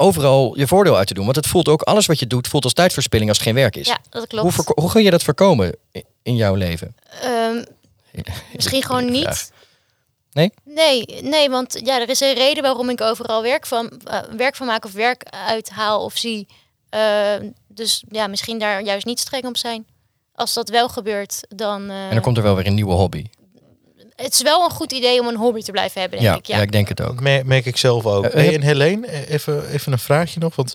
[0.00, 1.24] overal je voordeel uit te doen.
[1.24, 3.76] Want het voelt ook, alles wat je doet, voelt als tijdverspilling als het geen werk
[3.76, 3.86] is.
[3.86, 4.54] Ja, dat klopt.
[4.56, 5.76] hoe, hoe kun je dat voorkomen
[6.22, 6.94] in jouw leven?
[7.22, 7.64] Ehm,
[8.54, 9.52] misschien gewoon niet.
[10.32, 10.52] Nee?
[10.64, 14.56] Nee, nee, want ja, er is een reden waarom ik overal werk van, eh, werk
[14.56, 16.46] van maak of werk uithaal of zie.
[16.90, 19.86] Ehm, dus ja, misschien daar juist niet streng op zijn.
[20.34, 21.90] Als dat wel gebeurt, dan...
[21.90, 23.24] eh, En dan komt er wel weer een nieuwe hobby.
[24.22, 26.46] Het is wel een goed idee om een hobby te blijven hebben, denk Ja, ik.
[26.46, 26.56] ja.
[26.56, 26.62] Ja.
[26.62, 27.06] ik denk het ook.
[27.14, 28.24] Dat mer- merk ik zelf ook.
[28.24, 30.56] Eh, Hey, heb- en Helene, eh, even, even een vraagje nog.
[30.56, 30.74] Want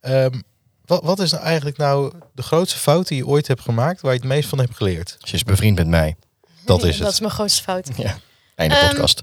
[0.00, 0.40] ehm,
[0.84, 4.12] wat, wat is nou eigenlijk nou de grootste fout die je ooit hebt gemaakt waar
[4.12, 5.16] je het meest van hebt geleerd?
[5.18, 6.16] Ze is bevriend met mij.
[6.64, 7.12] Dat is Dat het.
[7.14, 7.88] is mijn grootste fout.
[7.96, 8.18] Ja.
[8.54, 9.22] Einde Ehm, podcast.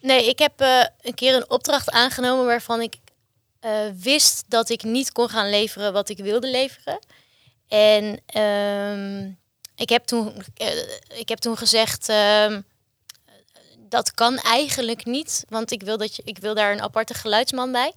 [0.00, 2.94] Nee, ik heb eh, een keer een opdracht aangenomen waarvan ik
[3.60, 3.70] eh,
[4.02, 6.98] wist dat ik niet kon gaan leveren wat ik wilde leveren.
[7.68, 9.28] En ehm,
[9.80, 12.60] ik, heb toen, eh, ik heb toen gezegd, ehm,
[13.78, 17.72] dat kan eigenlijk niet, want ik wil, dat je, ik wil daar een aparte geluidsman
[17.72, 17.92] bij.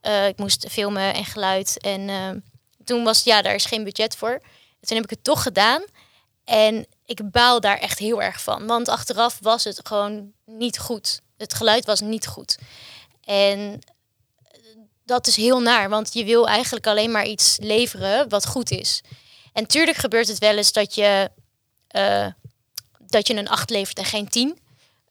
[0.00, 1.80] Eh, ik moest filmen en geluid.
[1.80, 2.38] En ehm,
[2.84, 4.40] toen was ja, daar is geen budget voor.
[4.80, 5.84] Toen heb ik het toch gedaan.
[6.44, 8.66] En ik baal daar echt heel erg van.
[8.66, 11.20] Want achteraf was het gewoon niet goed.
[11.36, 12.58] Het geluid was niet goed.
[13.24, 13.80] En
[15.04, 19.02] dat is heel naar, want je wil eigenlijk alleen maar iets leveren wat goed is.
[19.58, 21.30] En tuurlijk gebeurt het wel eens dat je,
[21.88, 22.26] eh,
[22.98, 24.58] dat je een 8 levert en geen 10.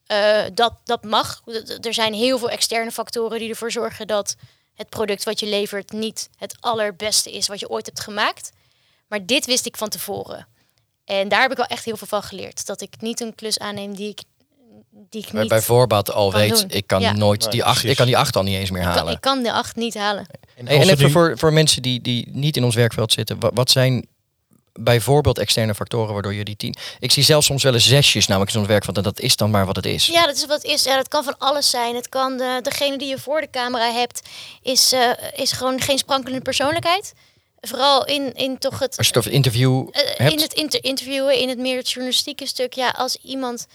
[0.06, 1.42] Eh, dat, dat mag.
[1.82, 4.36] Er zijn heel veel externe factoren die ervoor zorgen dat
[4.76, 8.52] het product wat je levert niet het allerbeste is wat je ooit hebt gemaakt.
[9.08, 10.48] Maar dit wist ik van tevoren.
[11.06, 12.66] En daar heb ik wel echt heel veel van geleerd.
[12.66, 14.22] Dat ik niet een klus aanneem die ik,
[15.10, 15.48] die ik niet...
[15.48, 16.70] bij voorbaat al weet, doen.
[16.70, 17.12] ik kan Ja.
[17.12, 17.90] nooit Nee, die acht, precies.
[17.92, 19.14] ik kan die acht al niet eens meer ik, kan, halen.
[19.14, 20.26] ik kan de 8 niet halen.
[20.56, 23.70] En, even nu- voor, voor mensen die, die niet in ons werkveld zitten, wa- wat
[23.72, 24.08] zijn
[24.78, 26.76] bijvoorbeeld externe factoren waardoor je die tien...
[27.00, 29.50] Ik zie zelfs soms wel eens zesjes namelijk in ons werkveld en dat is dan
[29.50, 30.06] maar wat het is.
[30.06, 30.84] Ja, dat is wat het is.
[30.84, 31.96] Ja, dat kan van alles zijn.
[31.96, 34.22] Het kan de, degene die je voor de camera hebt,
[34.62, 37.13] is, eh, is gewoon geen sprankelende persoonlijkheid.
[37.62, 40.84] Vooral in, in toch het, Als je het over interview eh, hebt, in het inter
[40.84, 42.74] interviewen, in het meer het journalistieke stuk.
[42.74, 43.68] Ja, als iemand,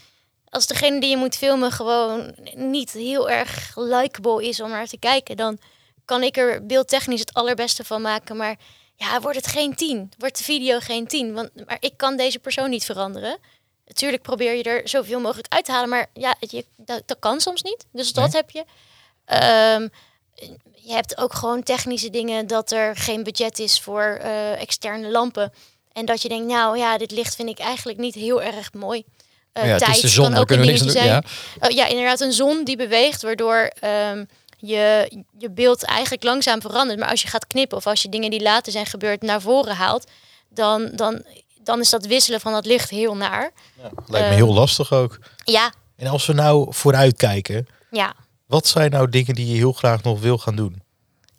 [0.49, 4.99] als degene die je moet filmen gewoon niet heel erg likable is om naar te
[4.99, 5.59] kijken, dan
[6.05, 8.37] kan ik er beeldtechnisch het allerbeste van maken.
[8.37, 8.57] Maar
[9.03, 10.13] ja, wordt het geen 10?
[10.19, 11.33] Wordt de video geen 10?
[11.33, 13.39] Want maar ik kan deze persoon niet veranderen.
[13.87, 17.41] Natuurlijk probeer je er zoveel mogelijk uit te halen, maar ja, je, dat, dat kan
[17.41, 17.85] soms niet.
[17.93, 18.37] Dus dat Nee.
[18.37, 18.65] heb je.
[19.25, 19.89] Ehm,
[20.75, 25.53] je hebt ook gewoon technische dingen dat er geen budget is voor eh, externe lampen.
[25.93, 29.05] En dat je denkt, nou ja, dit licht vind ik eigenlijk niet heel erg mooi.
[29.53, 31.21] Oh ja, het is tijd de zon, kan ook een kunnen niks zijn.
[31.59, 31.69] doen.
[31.71, 34.25] Oh, ja, inderdaad, een zon die beweegt, waardoor ehm,
[34.65, 36.99] je, je beeld eigenlijk langzaam verandert.
[36.99, 39.77] Maar als je gaat knippen of als je dingen die later zijn gebeurd naar voren
[39.77, 40.11] haalt,
[40.49, 41.23] dan, dan,
[41.63, 43.53] dan is dat wisselen van dat licht heel naar.
[44.07, 45.19] Lijkt me eh, heel lastig ook.
[45.45, 48.15] Ja, En als we nou vooruit kijken, ja.
[48.47, 50.83] wat zijn nou dingen die je heel graag nog wil gaan doen?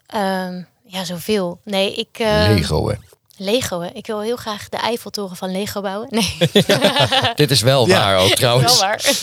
[0.06, 1.60] Ehm, ja, zoveel.
[1.64, 2.20] Nee, ik...
[2.20, 2.96] ehm, Lego, hè.
[3.38, 3.90] Lego, hè.
[3.94, 6.08] Ik wil heel graag de Eiffeltoren van Lego bouwen.
[6.10, 6.38] Nee,
[7.36, 8.00] Dit is wel Ja.
[8.00, 8.80] waar ook trouwens.
[8.80, 9.02] wel waar.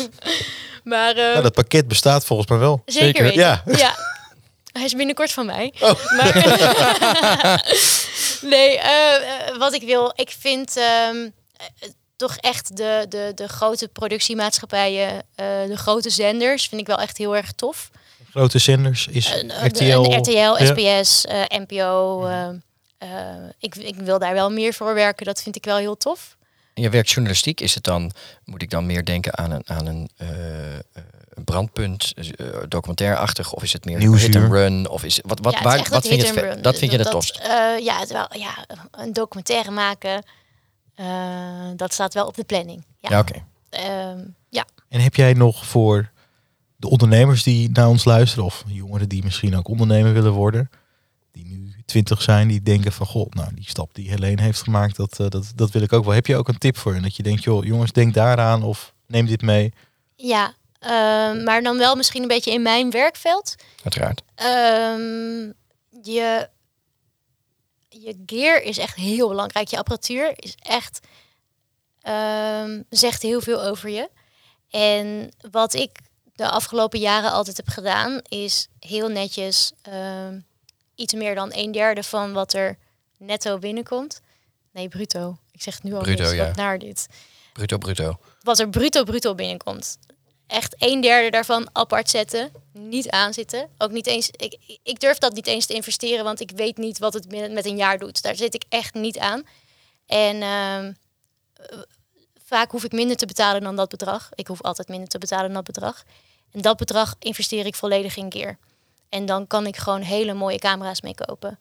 [0.84, 2.82] maar ehm, Nou, dat pakket bestaat volgens mij wel.
[2.86, 3.40] zeker, weten.
[3.40, 3.62] ja.
[3.76, 3.94] ja.
[4.72, 5.72] Hij is binnenkort van mij.
[5.80, 5.92] Oh.
[6.16, 6.34] Maar,
[8.40, 11.16] nee, eh, eh, wat ik wil, ik vind ehm,
[11.56, 16.98] eh, toch echt de, de, de grote productiemaatschappijen, eh, de grote zenders, vind ik wel
[17.00, 17.90] echt heel erg tof.
[18.30, 20.00] Grote zenders is RTL.
[20.16, 20.58] RTL, Ja.
[20.66, 22.20] SBS, eh, NPO.
[23.00, 23.08] Eh,
[23.58, 25.26] ik, ik wil daar wel meer voor werken.
[25.26, 26.36] Dat vind ik wel heel tof.
[26.74, 28.10] En je werkt journalistiek, is het dan,
[28.44, 30.80] moet ik dan meer denken aan een, aan een, eh, eh,
[31.30, 32.14] een brandpunt,
[32.68, 34.26] documentairachtig, of is het meer Nieuwsuur.
[34.26, 34.88] hit and run?
[34.88, 36.62] Of is, wat, wat, Ja, waar, wat vind je het.
[36.62, 37.36] Dat vind je het dat, tofst?
[37.38, 40.22] eh, ja, het wel, ja, een documentaire maken,
[40.94, 41.06] eh,
[41.76, 42.84] dat staat wel op de planning.
[42.98, 43.08] Ja.
[43.10, 43.44] Ja, oké.
[43.70, 44.64] Ehm, ja.
[44.88, 46.10] En heb jij nog voor
[46.76, 50.70] de ondernemers die naar ons luisteren, of jongeren die misschien ook ondernemer willen worden,
[51.32, 54.96] die nu twintig zijn, die denken van, god, nou die stap die Helene heeft gemaakt,
[54.96, 56.14] dat, eh, dat, dat wil ik ook wel.
[56.14, 57.02] Heb je ook een tip voor hen?
[57.02, 59.72] Dat je denkt, joh, jongens, denk daaraan of neem dit mee.
[60.16, 63.54] Ja, Ehm, maar dan wel misschien een beetje in mijn werkveld.
[63.82, 64.22] Uiteraard.
[64.34, 65.52] Ehm,
[66.02, 66.48] je,
[67.88, 69.68] je gear is echt heel belangrijk.
[69.68, 71.00] Je apparatuur is echt
[72.00, 74.10] ehm, zegt heel veel over je.
[74.70, 75.98] En wat ik
[76.34, 80.40] de afgelopen jaren altijd heb gedaan, is heel netjes ehm,
[81.00, 82.78] iets meer dan een derde van wat er
[83.18, 84.20] netto binnenkomt.
[84.72, 85.38] Nee, bruto.
[85.52, 86.46] Ik zeg het nu al Bruto, ja.
[86.46, 87.06] wat naar dit.
[87.52, 88.18] Bruto, bruto.
[88.42, 89.98] Wat er bruto bruto binnenkomt.
[90.46, 92.52] Echt een derde daarvan apart zetten.
[92.72, 93.68] Niet aanzitten.
[93.78, 94.30] Ook niet eens.
[94.30, 97.52] Ik, ik durf dat niet eens te investeren, want ik weet niet wat het met
[97.52, 98.22] met een jaar doet.
[98.22, 99.42] Daar zit ik echt niet aan.
[100.06, 100.92] En ehm,
[101.54, 101.78] eh,
[102.44, 104.28] vaak hoef ik minder te betalen dan dat bedrag.
[104.34, 106.02] Ik hoef altijd minder te betalen dan dat bedrag.
[106.50, 108.58] En dat bedrag investeer ik volledig in gear.
[109.10, 111.58] En dan kan ik gewoon hele mooie camera's mee kopen.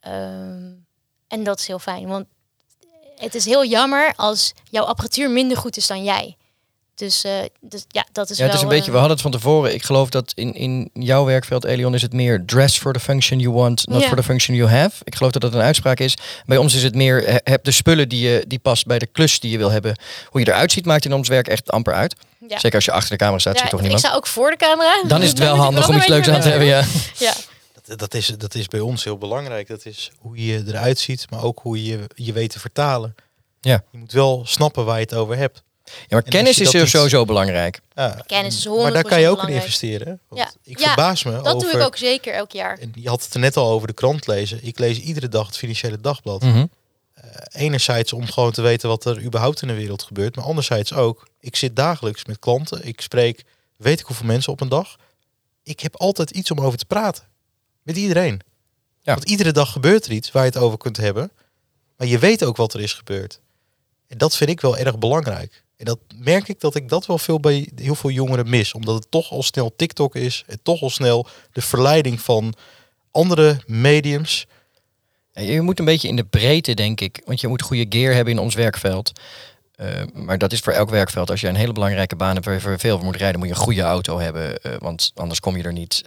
[0.00, 0.70] Ehm,
[1.28, 2.06] en dat is heel fijn.
[2.06, 2.26] Want
[3.16, 6.36] het is heel jammer als jouw apparatuur minder goed is dan jij.
[6.94, 8.52] Dus, eh, dus ja, dat is Ja, wel...
[8.52, 9.74] het is een beetje, we eh, hadden het van tevoren.
[9.74, 13.38] Ik geloof dat in, in jouw werkveld, Elion, is het meer dress for the function
[13.38, 14.96] you want, not for the function you have.
[15.04, 16.14] Ik geloof dat dat een uitspraak is.
[16.46, 19.06] Bij ons is het meer, he- heb de spullen die, je, die past bij de
[19.06, 19.96] klus die je wil hebben.
[20.30, 22.14] Hoe je eruit ziet, maakt in ons werk echt amper uit.
[22.48, 22.58] Ja.
[22.58, 24.06] Zeker als je achter de camera staat, Ja, ziet toch ik niemand.
[24.06, 25.02] sta ook voor de camera.
[25.08, 26.84] Dan is het wel ik handig om iets leuks aan te hebben, ja.
[27.18, 27.32] Ja,
[27.84, 29.68] Dat, dat, is, dat is bij ons heel belangrijk.
[29.68, 33.14] Dat is hoe je eruit ziet, maar ook hoe je je weet te vertalen.
[33.60, 33.82] Ja.
[33.90, 35.62] Je moet wel snappen waar je het over hebt.
[35.84, 37.80] Ja, maar kennis je is niet- sowieso belangrijk.
[37.94, 40.20] Ja, Kennis is Maar daar kan je 100% ook in investeren.
[40.28, 40.50] Want Ja.
[40.70, 41.70] Ik Ja, verbaas me dat over...
[41.70, 42.78] doe ik ook zeker elk jaar.
[42.78, 44.58] En je had het er net al over de krant lezen.
[44.62, 46.42] Ik lees iedere dag het Financiële Dagblad.
[46.42, 46.66] Mhm.
[47.52, 50.36] Enerzijds om gewoon te weten wat er überhaupt in de wereld gebeurt.
[50.36, 52.86] Maar anderzijds ook, ik zit dagelijks met klanten.
[52.86, 53.44] Ik spreek,
[53.76, 54.96] weet ik hoeveel mensen op een dag.
[55.62, 57.24] Ik heb altijd iets om over te praten.
[57.82, 58.40] Met iedereen.
[59.02, 59.14] Ja.
[59.14, 61.30] Want iedere dag gebeurt er iets waar je het over kunt hebben.
[61.96, 63.40] Maar je weet ook wat er is gebeurd.
[64.06, 65.64] En dat vind ik wel erg belangrijk.
[65.76, 68.72] En dat merk ik dat ik dat wel veel bij heel veel jongeren mis.
[68.72, 70.44] Omdat het toch al snel TikTok is.
[70.46, 72.54] En toch al snel de verleiding van
[73.10, 74.46] andere mediums.
[75.40, 77.22] Je moet een beetje in de breedte, denk ik.
[77.24, 79.12] Want je moet goede gear hebben in ons werkveld.
[79.76, 81.30] Eh, maar dat is voor elk werkveld.
[81.30, 83.54] Als je een hele belangrijke baan hebt waar je voor veel moet rijden, moet je
[83.54, 84.62] een goede auto hebben.
[84.62, 86.02] eh, want anders kom je er niet.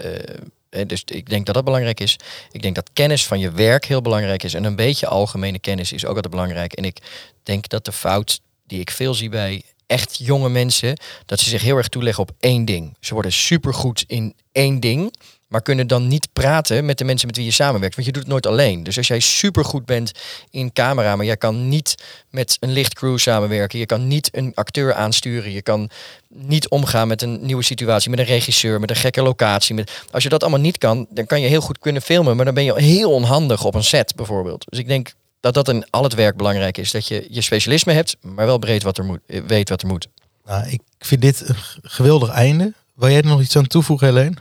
[0.70, 2.16] eh, dus ik denk dat dat belangrijk is.
[2.52, 4.54] Ik denk dat kennis van je werk heel belangrijk is.
[4.54, 6.74] En een beetje algemene kennis is ook altijd belangrijk.
[6.74, 6.98] En ik
[7.44, 11.62] denk dat de fout die ik veel zie bij echt jonge mensen, dat ze zich
[11.62, 12.96] heel erg toeleggen op één ding.
[13.00, 15.14] Ze worden supergoed in één ding,
[15.50, 17.96] maar kunnen dan niet praten met de mensen met wie je samenwerkt.
[17.96, 18.84] Want je doet het nooit alleen.
[18.84, 20.12] Dus als jij supergoed bent
[20.50, 21.96] in camera, maar jij kan niet
[22.30, 25.90] met een lichtcrew samenwerken, je kan niet een acteur aansturen, je kan
[26.28, 29.76] niet omgaan met een nieuwe situatie, met een regisseur, met een gekke locatie.
[29.76, 30.04] Met...
[30.12, 32.54] Als je dat allemaal niet kan, dan kan je heel goed kunnen filmen, maar dan
[32.54, 34.66] ben je heel onhandig op een set bijvoorbeeld.
[34.70, 36.92] Dus ik denk dat dat in al het werk belangrijk is.
[36.92, 40.08] Dat je je specialisme hebt, maar wel breed wat er moet, weet wat er moet.
[40.46, 42.74] Nou, ik vind dit een geweldig einde.
[42.96, 44.36] Wil jij er nog iets aan toevoegen, Helene?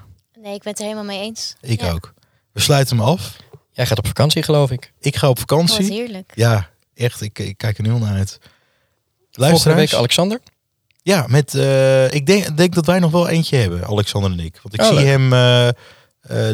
[0.49, 1.55] Nee, ik ben het er helemaal mee eens.
[1.61, 1.91] Ik Ja.
[1.93, 2.15] ook.
[2.53, 3.37] We sluiten hem af.
[3.73, 4.93] Jij gaat op vakantie, geloof ik.
[5.01, 5.93] Ik ga op Oh, vakantie.
[5.93, 6.33] heerlijk.
[6.35, 7.21] Ja, echt.
[7.21, 8.39] Ik, ik kijk er nu al naar uit.
[9.33, 10.41] Volgende week Alexander.
[11.03, 14.59] Ja, met, eh, ik denk, denk dat wij nog wel eentje hebben, Alexander en ik.
[14.63, 15.07] Want ik Oh, zie leuk.
[15.07, 15.75] hem eh, eh,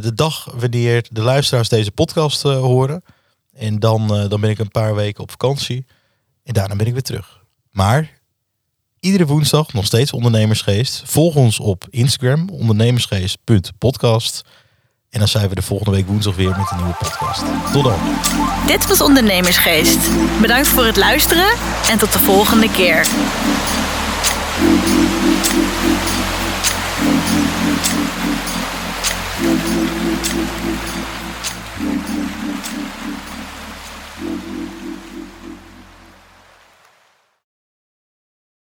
[0.03, 3.03] de dag wanneer de luisteraars deze podcast eh, horen.
[3.53, 5.87] En dan, eh, dan ben ik een paar weken op vakantie.
[6.45, 7.43] En daarna ben ik weer terug.
[7.71, 8.14] Maar
[9.05, 11.03] iedere woensdag nog steeds Ondernemersgeest.
[11.07, 14.43] Volg ons op Instagram, ondernemersgeest.podcast.
[15.11, 17.43] En dan zijn we de volgende week woensdag weer met een nieuwe podcast.
[17.73, 17.99] Tot dan.
[18.67, 19.99] Dit was Ondernemersgeest.
[20.41, 21.49] Bedankt voor het luisteren
[21.91, 23.07] en tot de volgende keer.